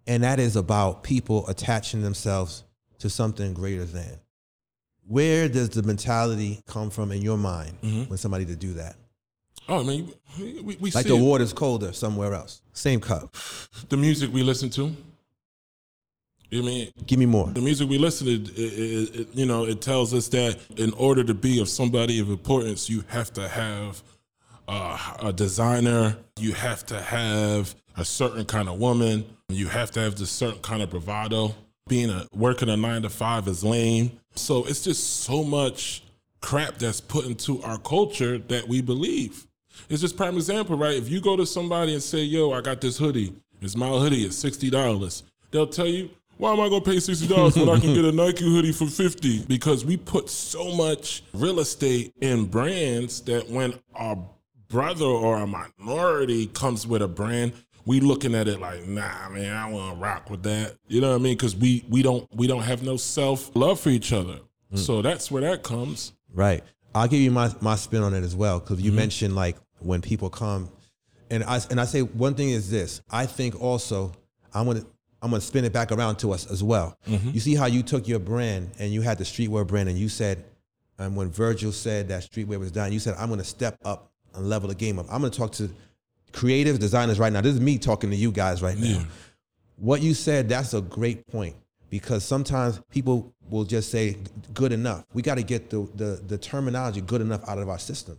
[0.09, 2.65] and that is about people attaching themselves
[2.99, 4.19] to something greater than.
[5.07, 7.73] where does the mentality come from in your mind
[8.09, 8.97] when somebody to do that?
[9.69, 11.21] Oh, I mean, we, we, Like see the it.
[11.23, 12.63] water's colder somewhere else.
[12.73, 13.35] Same cup.
[13.89, 14.95] the music we listen to.
[16.51, 17.49] I mean, Give me more.
[17.49, 20.95] the music we listen to, it, it, it, you know, it tells us that in
[20.95, 24.03] order to be of somebody of importance, you have to have
[24.67, 30.01] uh, a designer, you have to have a certain kind of woman, you have to
[30.01, 31.55] have this certain kind of bravado.
[31.87, 34.13] Being a working a nine to five is lame.
[34.35, 36.03] So it's just so much
[36.41, 39.47] crap that's put into our culture that we believe.
[39.89, 40.95] It's just prime example, right?
[40.95, 43.35] If you go to somebody and say, "Yo, I got this hoodie.
[43.61, 44.25] It's my hoodie.
[44.25, 47.79] It's sixty dollars," they'll tell you, "Why am I gonna pay sixty dollars when I
[47.81, 52.47] can get a Nike hoodie for 50 Because we put so much real estate in
[52.47, 54.19] brands that when our
[54.69, 57.53] brother or a minority comes with a brand,
[57.89, 60.75] we looking at it like, nah, man, I want to rock with that.
[60.89, 61.37] You know what I mean?
[61.37, 64.41] Because we we don't we don't have no self love for each other.
[64.73, 64.79] Mm.
[64.79, 66.13] So that's where that comes.
[66.33, 66.63] Right.
[66.95, 68.97] I'll give you my, my spin on it as well because you mm-hmm.
[68.97, 70.71] mentioned like when people come,
[71.31, 73.01] and I and I say one thing is this.
[73.11, 74.13] I think also
[74.55, 74.85] I'm gonna
[75.23, 76.97] I'm gonna spin it back around to us as well.
[77.07, 77.31] Mm-hmm.
[77.31, 80.09] You see how you took your brand and you had the streetwear brand and you
[80.09, 80.45] said,
[80.99, 84.49] and when Virgil said that streetwear was done, you said I'm gonna step up and
[84.49, 85.07] level the game up.
[85.11, 85.71] I'm gonna talk to
[86.33, 87.41] creative designers right now.
[87.41, 89.05] This is me talking to you guys right now
[89.79, 91.55] what you said that's a great point
[91.89, 94.17] because sometimes people will just say
[94.53, 97.79] good enough we got to get the, the the terminology good enough out of our
[97.79, 98.19] system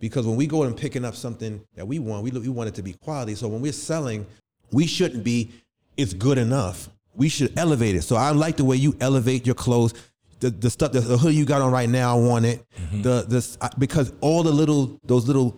[0.00, 2.74] because when we go and picking up something that we want we, we want it
[2.76, 3.34] to be quality.
[3.34, 4.26] So when we're selling
[4.72, 5.52] we shouldn't be
[5.96, 6.88] it's good enough.
[7.14, 8.02] We should elevate it.
[8.02, 9.94] So i like the way you elevate your clothes.
[10.40, 12.64] The, the stuff the, the hoodie you got on right now i want it.
[12.78, 13.02] Mm-hmm.
[13.02, 15.56] The this because all the little those little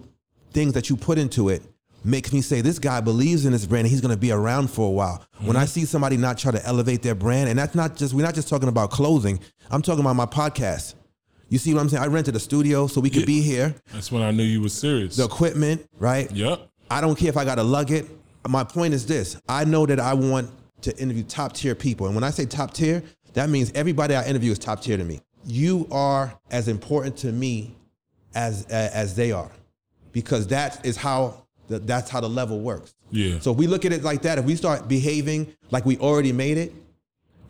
[0.53, 1.63] things that you put into it
[2.05, 4.71] makes me say this guy believes in his brand and he's going to be around
[4.71, 5.23] for a while.
[5.41, 5.69] When I mm-hmm.
[5.69, 8.49] see somebody not try to elevate their brand, and that's not just we're not just
[8.49, 9.41] talking about clothing.
[9.71, 10.95] I'm talking about my podcast.
[11.49, 12.03] You see what I'm saying?
[12.03, 13.75] I rented a studio so we could be here.
[13.93, 15.17] That's when I knew you was serious.
[15.17, 16.31] The equipment, right?
[16.31, 16.69] Yep.
[16.91, 18.07] I don't care if I got to lug it.
[18.47, 20.51] My point is this: I know that I want
[20.83, 24.27] to interview top tier people, and when I say top tier, that means everybody I
[24.27, 25.21] interview is top tier to me.
[25.45, 27.75] You are as important to me
[28.35, 29.51] as as they are,
[30.13, 32.95] because that is how the, that's how the level works.
[33.11, 33.39] Yeah.
[33.41, 36.33] So if we look at it like that, if we start behaving like we already
[36.33, 36.73] made it,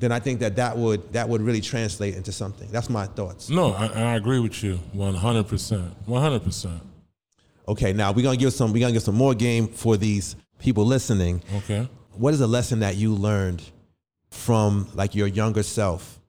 [0.00, 2.68] then I think that that would that would really translate into something.
[2.70, 3.50] That's my thoughts.
[3.50, 5.90] No, I, I agree with you 100%.
[6.06, 6.80] 100%.
[7.66, 10.84] Okay, now we're gonna give some we're gonna give some more game for these people
[10.86, 11.42] listening.
[11.56, 11.88] Okay.
[12.12, 13.62] what is a lesson that you learned
[14.30, 16.20] from like your younger self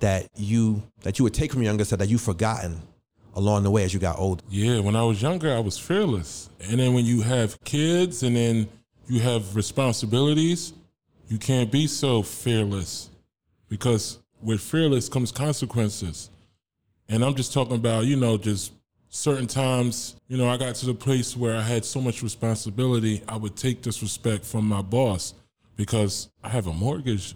[0.00, 2.80] that you that you would take from your younger self that you've forgotten
[3.34, 4.42] along the way as you got older?
[4.50, 6.50] Yeah, when I was younger, I was fearless.
[6.68, 8.68] And then when you have kids and then
[9.08, 10.72] you have responsibilities,
[11.28, 13.08] you can't be so fearless
[13.72, 16.28] because with fearless comes consequences.
[17.08, 18.74] And I'm just talking about, you know, just
[19.08, 23.22] certain times, you know, I got to the place where I had so much responsibility,
[23.26, 25.32] I would take disrespect from my boss
[25.74, 27.34] because I have a mortgage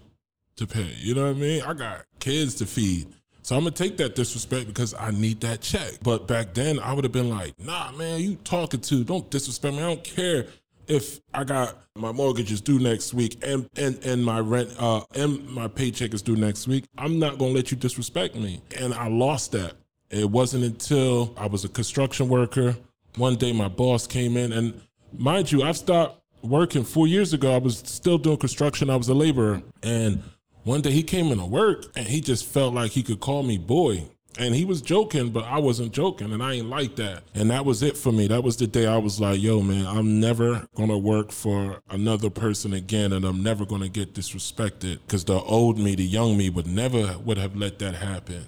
[0.57, 0.93] to pay.
[0.99, 1.63] You know what I mean?
[1.63, 3.07] I got kids to feed.
[3.41, 5.93] So I'm gonna take that disrespect because I need that check.
[6.03, 9.73] But back then I would have been like, nah, man, you talking to, don't disrespect
[9.73, 9.81] me.
[9.81, 10.45] I don't care
[10.87, 15.01] if I got my mortgage is due next week and and, and my rent uh
[15.15, 16.85] and my paycheck is due next week.
[16.97, 18.61] I'm not gonna let you disrespect me.
[18.77, 19.73] And I lost that.
[20.09, 22.75] It wasn't until I was a construction worker.
[23.17, 24.81] One day my boss came in and
[25.17, 27.53] mind you, I've stopped working four years ago.
[27.53, 28.89] I was still doing construction.
[28.89, 29.61] I was a laborer.
[29.83, 30.23] And
[30.63, 33.57] one day he came into work and he just felt like he could call me
[33.57, 34.03] boy.
[34.39, 37.23] And he was joking, but I wasn't joking, and I ain't like that.
[37.33, 38.27] And that was it for me.
[38.27, 42.29] That was the day I was like, yo, man, I'm never gonna work for another
[42.29, 44.99] person again, and I'm never gonna get disrespected.
[45.07, 48.45] Cause the old me, the young me would never would have let that happen.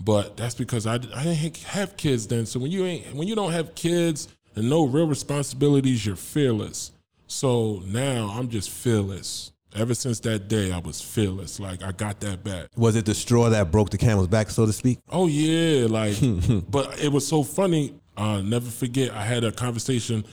[0.00, 2.46] But that's because I, I didn't have kids then.
[2.46, 6.92] So when you ain't when you don't have kids and no real responsibilities, you're fearless.
[7.26, 9.52] So now I'm just fearless.
[9.74, 11.60] Ever since that day, I was fearless.
[11.60, 12.68] Like I got that back.
[12.76, 14.98] Was it the straw that broke the camel's back, so to speak?
[15.10, 16.16] Oh yeah, like,
[16.70, 17.94] but it was so funny.
[18.16, 20.24] Uh, never forget, I had a conversation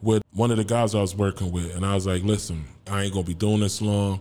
[0.00, 3.02] with one of the guys I was working with, and I was like, "Listen, I
[3.02, 4.20] ain't gonna be doing this long.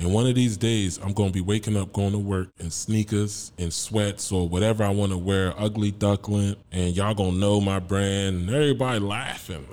[0.00, 3.52] And one of these days, I'm gonna be waking up, going to work in sneakers,
[3.58, 7.78] and sweats, or whatever I want to wear, ugly duckling, and y'all gonna know my
[7.80, 9.66] brand, and everybody laughing.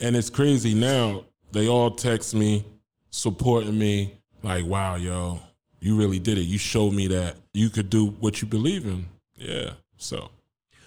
[0.00, 1.24] and it's crazy now.
[1.52, 2.64] They all text me,
[3.10, 5.40] supporting me, like, "Wow, yo,
[5.80, 6.42] you really did it.
[6.42, 9.70] You showed me that you could do what you believe in." Yeah.
[9.96, 10.30] So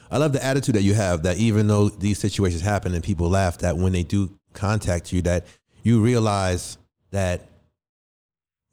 [0.10, 3.30] I love the attitude that you have that even though these situations happen and people
[3.30, 5.46] laugh, that when they do contact you, that
[5.84, 6.78] you realize
[7.12, 7.48] that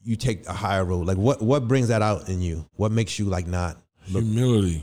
[0.02, 1.06] you take a higher road?
[1.06, 2.66] Like what what brings that out in you?
[2.76, 3.76] What makes you like not
[4.10, 4.82] look Humility.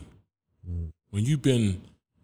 [1.10, 1.82] When you've been,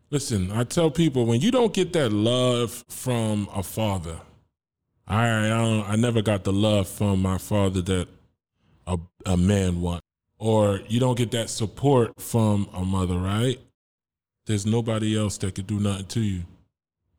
[0.09, 4.19] listen, I tell people when you don't get that love from a father,
[5.07, 8.07] I I, don't, I never got the love from my father that
[8.87, 10.03] a, a man want,
[10.37, 13.59] or you don't get that support from a mother, right?
[14.45, 16.43] There's nobody else that could do nothing to you.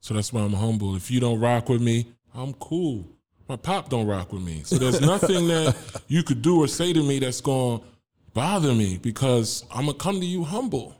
[0.00, 0.96] So that's why I'm humble.
[0.96, 3.06] If you don't rock with me, I'm cool.
[3.48, 4.62] My pop don't rock with me.
[4.64, 5.76] So there's nothing that
[6.08, 7.86] you could do or say to me that's going to
[8.34, 10.96] bother me because I'm to come to you humble.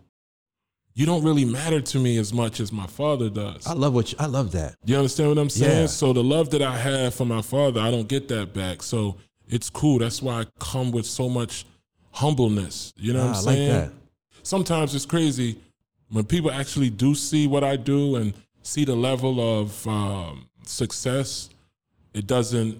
[0.95, 3.67] You don't really matter to me as much as my father does.
[3.67, 4.77] I love what you, I love that.
[4.85, 5.81] You understand what I'm saying?
[5.83, 5.87] Yeah.
[5.87, 8.83] So the love that I have for my father, I don't get that back.
[8.83, 9.17] So
[9.49, 9.99] it's cool.
[10.01, 11.65] That's why I come with so much
[12.13, 12.93] humbleness.
[12.97, 13.69] You know Ah, what I I'm like saying?
[13.71, 13.93] that.
[14.43, 15.57] Sometimes it's crazy
[16.11, 21.49] when people actually do see what I do and see the level of um, success.
[22.13, 22.79] It doesn't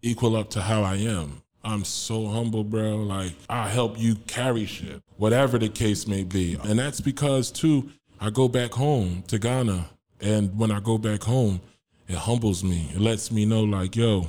[0.00, 1.42] equal up to how I am.
[1.64, 2.96] I'm so humble, bro.
[2.96, 6.58] Like I help you carry shit, whatever the case may be.
[6.64, 7.90] And that's because too,
[8.20, 9.88] I go back home to Ghana.
[10.20, 11.60] And when I go back home,
[12.06, 12.90] it humbles me.
[12.94, 14.28] It lets me know like, yo,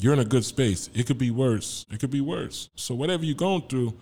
[0.00, 0.90] you're in a good space.
[0.94, 1.86] It could be worse.
[1.90, 2.68] It could be worse.
[2.74, 3.94] So whatever you're going through,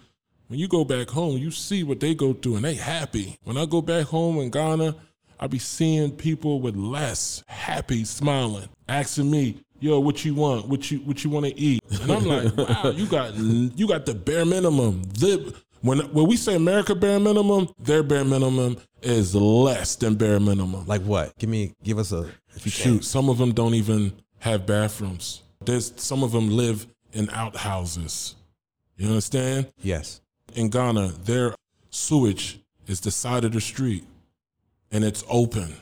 [0.49, 3.37] when you go back home, you see what they go through and they happy.
[3.45, 4.97] When I go back home in Ghana,
[5.39, 10.69] I be seeing people with less, happy, smiling, asking me, "Yo, what you want?
[10.69, 14.07] What you what you want to eat?" And I'm like, "Wow, you got you got
[14.07, 19.35] the bare minimum." The, when when we say America bare minimum, their bare minimum is
[19.35, 20.87] less than bare minimum.
[20.87, 21.37] Like what?
[21.39, 22.93] Give me give us a if you can.
[22.95, 25.43] Shoot, some of them don't even have bathrooms.
[25.65, 28.37] There's some of them live in outhouses.
[28.97, 29.73] You understand?
[29.83, 30.21] Yes.
[30.55, 31.55] in Ghana, their
[31.91, 34.05] sewage is the side of the street
[34.91, 35.75] and it's open.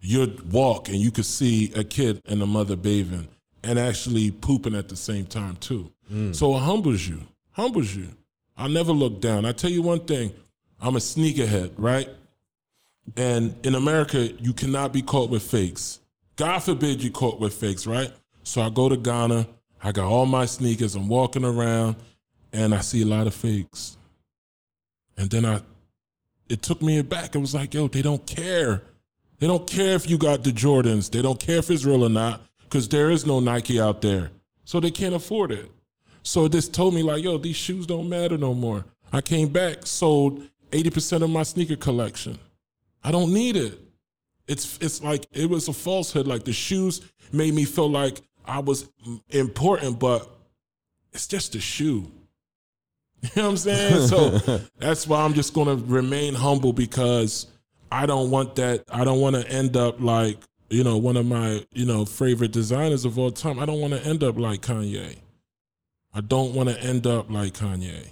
[0.00, 3.28] You'd walk and you could see a kid and a mother bathing
[3.64, 5.90] and actually pooping at the same time too.
[6.12, 6.34] Mm.
[6.34, 7.20] So it humbles you,
[7.52, 8.08] humbles you.
[8.56, 9.44] I never look down.
[9.44, 10.32] I tell you one thing,
[10.80, 12.08] I'm a sneakerhead, right?
[13.16, 16.00] And in America, you cannot be caught with fakes.
[16.36, 18.12] God forbid you caught with fakes, right?
[18.42, 19.46] So I go to Ghana,
[19.82, 21.96] I got all my sneakers, I'm walking around,
[22.52, 23.96] and I see a lot of fakes.
[25.16, 25.60] And then I,
[26.48, 27.34] it took me back.
[27.34, 28.82] It was like, yo, they don't care.
[29.38, 31.10] They don't care if you got the Jordans.
[31.10, 34.30] They don't care if it's real or not, because there is no Nike out there.
[34.64, 35.70] So they can't afford it.
[36.22, 38.84] So this told me like, yo, these shoes don't matter no more.
[39.12, 42.38] I came back, sold 80% of my sneaker collection.
[43.02, 43.78] I don't need it.
[44.46, 46.26] It's it's like it was a falsehood.
[46.26, 47.00] Like the shoes
[47.32, 48.88] made me feel like I was
[49.30, 50.28] important, but
[51.12, 52.10] it's just a shoe.
[53.22, 54.08] You know what I'm saying?
[54.08, 57.46] So that's why I'm just gonna remain humble because
[57.90, 58.84] I don't want that.
[58.90, 60.36] I don't want to end up like
[60.70, 63.58] you know one of my you know favorite designers of all time.
[63.58, 65.16] I don't want to end up like Kanye.
[66.12, 68.08] I don't want to end up like Kanye.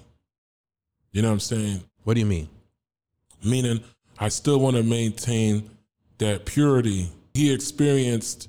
[1.13, 1.85] You know what I'm saying?
[2.05, 2.49] What do you mean?
[3.45, 3.81] meaning
[4.19, 5.71] I still want to maintain
[6.19, 7.11] that purity.
[7.35, 8.49] He experienced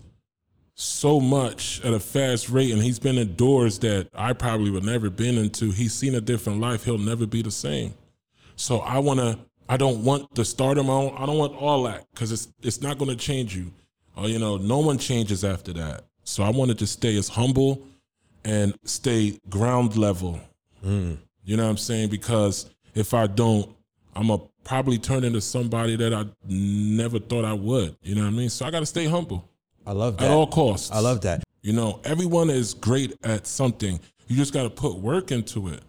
[0.75, 4.83] so much at a fast rate, and he's been in doors that I probably would
[4.83, 5.71] never been into.
[5.71, 6.83] He's seen a different life.
[6.83, 7.93] He'll never be the same.
[8.55, 9.39] So I want to.
[9.69, 10.89] I don't want the stardom.
[10.89, 13.71] I don't, I don't want all that because it's it's not going to change you.
[14.15, 16.05] Or you know, no one changes after that.
[16.23, 17.81] So I wanted to stay as humble
[18.45, 20.39] and stay ground level.
[20.85, 21.17] Mm.
[21.43, 22.09] You know what I'm saying?
[22.09, 23.69] Because if I don't,
[24.15, 27.95] I'm going to probably turn into somebody that I never thought I would.
[28.01, 28.49] You know what I mean?
[28.49, 29.49] So I got to stay humble
[29.85, 30.25] I love that.
[30.25, 30.91] at all costs.
[30.91, 31.43] I love that.
[31.61, 33.99] You know, everyone is great at something.
[34.27, 35.81] You just got to put work into it.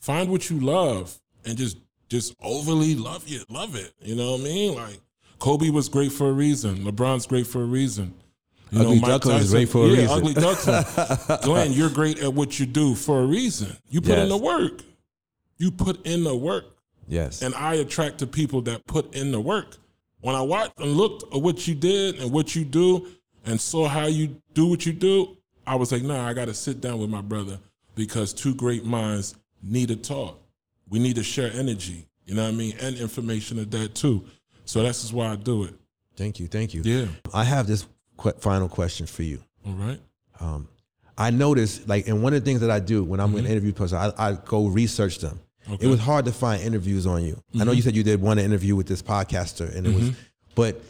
[0.00, 3.50] Find what you love and just just overly love it.
[3.50, 3.92] Love it.
[4.00, 4.74] You know what I mean?
[4.74, 5.00] Like
[5.38, 6.78] Kobe was great for a reason.
[6.78, 8.14] LeBron's great for a reason.
[8.70, 10.16] You Ugly Duklyn is great for a yeah, reason.
[10.16, 11.42] Ugly Duklyn.
[11.42, 13.76] Glenn, you're great at what you do for a reason.
[13.88, 14.82] You put in the work.
[15.58, 16.64] You put in the work.
[17.06, 17.42] Yes.
[17.42, 19.76] And I attract the people that put in the work.
[20.20, 23.06] When I watched and looked at what you did and what you do
[23.44, 26.54] and saw how you do what you do, I was like, nah, I got to
[26.54, 27.58] sit down with my brother
[27.94, 30.40] because two great minds need to talk.
[30.88, 32.74] We need to share energy, you know what I mean?
[32.80, 34.24] And information of that too.
[34.64, 35.74] So that's just why I do it.
[36.16, 36.46] thank you.
[36.46, 36.82] Thank you.
[36.84, 37.06] Yeah.
[37.32, 37.86] I have this
[38.16, 39.42] qu- final question for you.
[39.66, 40.00] All right.
[40.40, 40.68] Um,
[41.16, 43.50] I noticed, like, and one of the things that I do when I'm going to
[43.50, 45.38] interview person, I, I go research them.
[45.70, 45.86] Okay.
[45.86, 47.40] It was hard to find interviews on you.
[47.58, 50.10] I know you said you did one interview with this podcaster, and it was,
[50.54, 50.80] but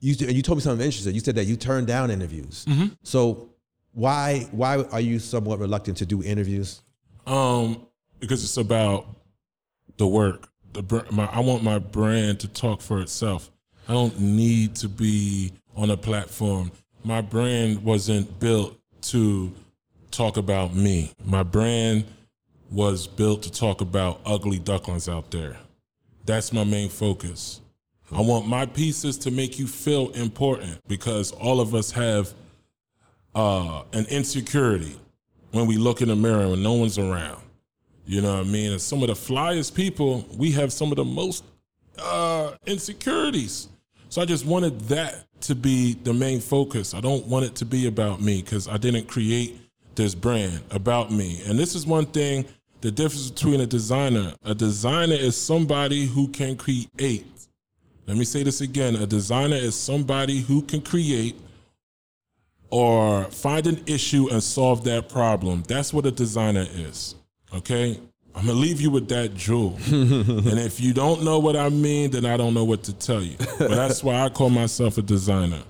[0.00, 1.14] you and you told me something interesting.
[1.14, 2.66] You said that you turned down interviews.
[3.02, 3.48] So
[3.92, 6.82] why why are you somewhat reluctant to do interviews?
[7.26, 7.86] Um,
[8.20, 9.06] because it's about
[9.96, 10.48] the work.
[10.74, 13.50] The my, I want my brand to talk for itself.
[13.88, 16.72] I don't need to be on a platform.
[17.04, 19.52] My brand wasn't built to
[20.10, 21.12] talk about me.
[21.24, 22.04] My brand
[22.70, 25.56] was built to talk about ugly ducklings out there.
[26.24, 27.60] That's my main focus.
[28.10, 32.32] I want my pieces to make you feel important because all of us have
[33.34, 34.96] uh, an insecurity
[35.52, 37.43] when we look in the mirror when no one's around.
[38.06, 38.72] You know what I mean?
[38.72, 41.44] And some of the flyest people, we have some of the most
[41.98, 43.68] uh, insecurities.
[44.08, 46.94] So I just wanted that to be the main focus.
[46.94, 49.58] I don't want it to be about me because I didn't create
[49.94, 51.42] this brand about me.
[51.46, 52.46] And this is one thing
[52.80, 57.26] the difference between a designer a designer is somebody who can create.
[58.06, 61.40] Let me say this again a designer is somebody who can create
[62.70, 65.62] or find an issue and solve that problem.
[65.66, 67.14] That's what a designer is.
[67.54, 67.98] Okay?
[68.34, 69.78] I'm gonna leave you with that jewel.
[69.86, 73.22] and if you don't know what I mean, then I don't know what to tell
[73.22, 73.36] you.
[73.58, 75.62] But that's why I call myself a designer.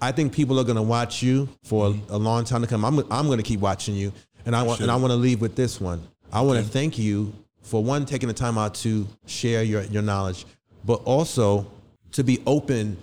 [0.00, 2.12] I think people are gonna watch you for mm-hmm.
[2.12, 2.84] a long time to come.
[2.84, 4.12] I'm I'm gonna keep watching you,
[4.44, 6.02] and I want and I want to leave with this one.
[6.32, 10.02] I want to thank you for one taking the time out to share your your
[10.02, 10.44] knowledge,
[10.84, 11.66] but also
[12.12, 12.96] to be open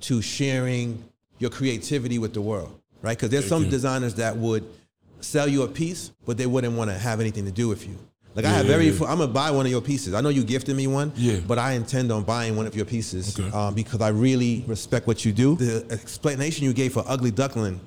[0.00, 1.02] to sharing
[1.38, 3.16] your creativity with the world, right?
[3.16, 3.70] Because there's some you.
[3.70, 4.64] designers that would
[5.22, 7.96] sell you a piece, but they wouldn't want to have anything to do with you.
[8.34, 9.04] Like I Yeah, have yeah, very, yeah.
[9.06, 10.14] I'm gonna buy one of your pieces.
[10.14, 11.40] I know you gifted me one, Yeah.
[11.46, 13.50] but I intend on buying one of your pieces Okay.
[13.54, 15.56] um, because I really respect what you do.
[15.56, 17.78] The explanation you gave for Ugly Duklyn,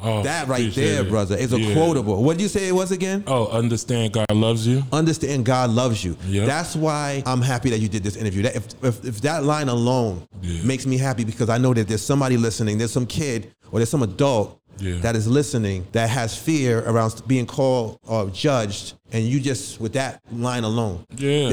[0.00, 1.08] Oh, that right there, it.
[1.10, 2.22] brother, is a quotable.
[2.22, 3.24] What did you say it was again?
[3.26, 4.84] Oh, understand God loves you.
[4.92, 6.16] Understand God loves you.
[6.28, 6.46] Yep.
[6.46, 8.42] That's why I'm happy that you did this interview.
[8.42, 10.22] That if, if, if that line alone
[10.62, 13.90] makes me happy because I know that there's somebody listening, there's some kid or there's
[13.90, 14.98] some adult Yeah.
[15.00, 19.92] that is listening that has fear around being called or judged, and you just with
[19.94, 21.04] that line alone.
[21.16, 21.52] Yeah.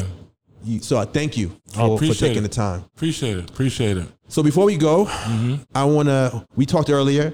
[0.63, 2.41] You, so I thank you for, for taking it.
[2.41, 2.85] the time.
[2.95, 3.47] Appreciate it.
[3.51, 4.07] Appreciate it.
[4.29, 5.55] So before we go, Mm-hmm.
[5.75, 6.47] I want to.
[6.55, 7.33] We talked earlier,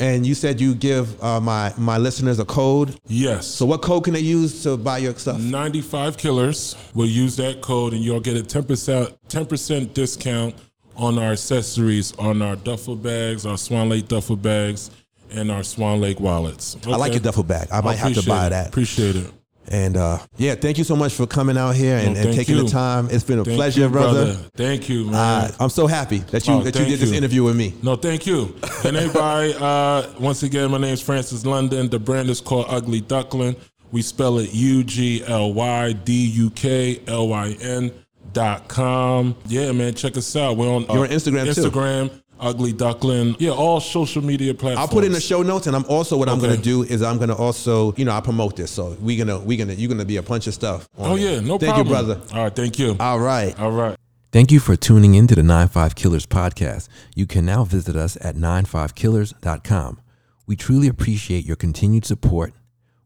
[0.00, 2.98] and you said you give uh, my my listeners a code.
[3.06, 3.46] Yes.
[3.46, 5.40] So what code can they use to buy your stuff?
[5.40, 10.54] 95 killers will use that code and you'll get a 10% 10% discount
[10.96, 14.90] on our accessories on our duffel bags, our Swan Lake duffel bags,
[15.34, 16.76] and our Swan Lake wallets.
[16.86, 17.68] I like your duffel bag.
[17.72, 18.50] I might have to buy it.
[18.50, 18.68] that.
[18.68, 19.30] Appreciate it.
[19.68, 22.56] And uh, yeah, thank you so much for coming out here and, No, and taking
[22.56, 22.64] you.
[22.64, 23.08] the time.
[23.10, 24.32] It's been a Thank pleasure, you, brother.
[24.54, 25.14] Thank you, man.
[25.14, 27.72] Uh, I'm so happy that you Oh, that you did this interview with me.
[27.82, 28.54] No, thank you.
[28.84, 31.88] And everybody, uh, once again, my name is Francis London.
[31.88, 33.56] The brand is called Ugly Duklyn.
[33.90, 37.90] We spell it U G L Y D U K L Y N
[38.34, 39.34] dot com.
[39.46, 40.56] Yeah, man, check us out.
[40.58, 42.20] We're on uh, You're on Instagram, too.
[42.34, 43.36] Instagram, Ugly Duklyn.
[43.38, 44.78] Yeah, all social media platforms.
[44.78, 47.18] I'll put in the show notes, and I'm also what I'm gonna do is I'm
[47.18, 50.16] gonna also you know I promote this, so we're gonna we're gonna you're gonna be
[50.16, 50.88] a bunch of stuff.
[50.98, 51.34] Oh there.
[51.34, 51.86] yeah, no thank problem.
[51.86, 52.20] you, brother.
[52.34, 52.96] All right, thank you.
[53.00, 53.58] All right.
[53.58, 53.96] All right.
[54.32, 56.88] Thank you for tuning in to the 95 Killers podcast.
[57.14, 60.00] You can now visit us at 95killers.com.
[60.46, 62.52] We truly appreciate your continued support.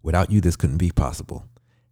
[0.02, 1.44] Without you, this couldn't be possible.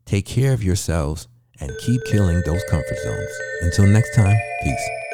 [0.06, 1.28] Take care of yourselves
[1.60, 3.30] and keep killing those comfort zones.
[3.60, 5.05] Until next time, peace.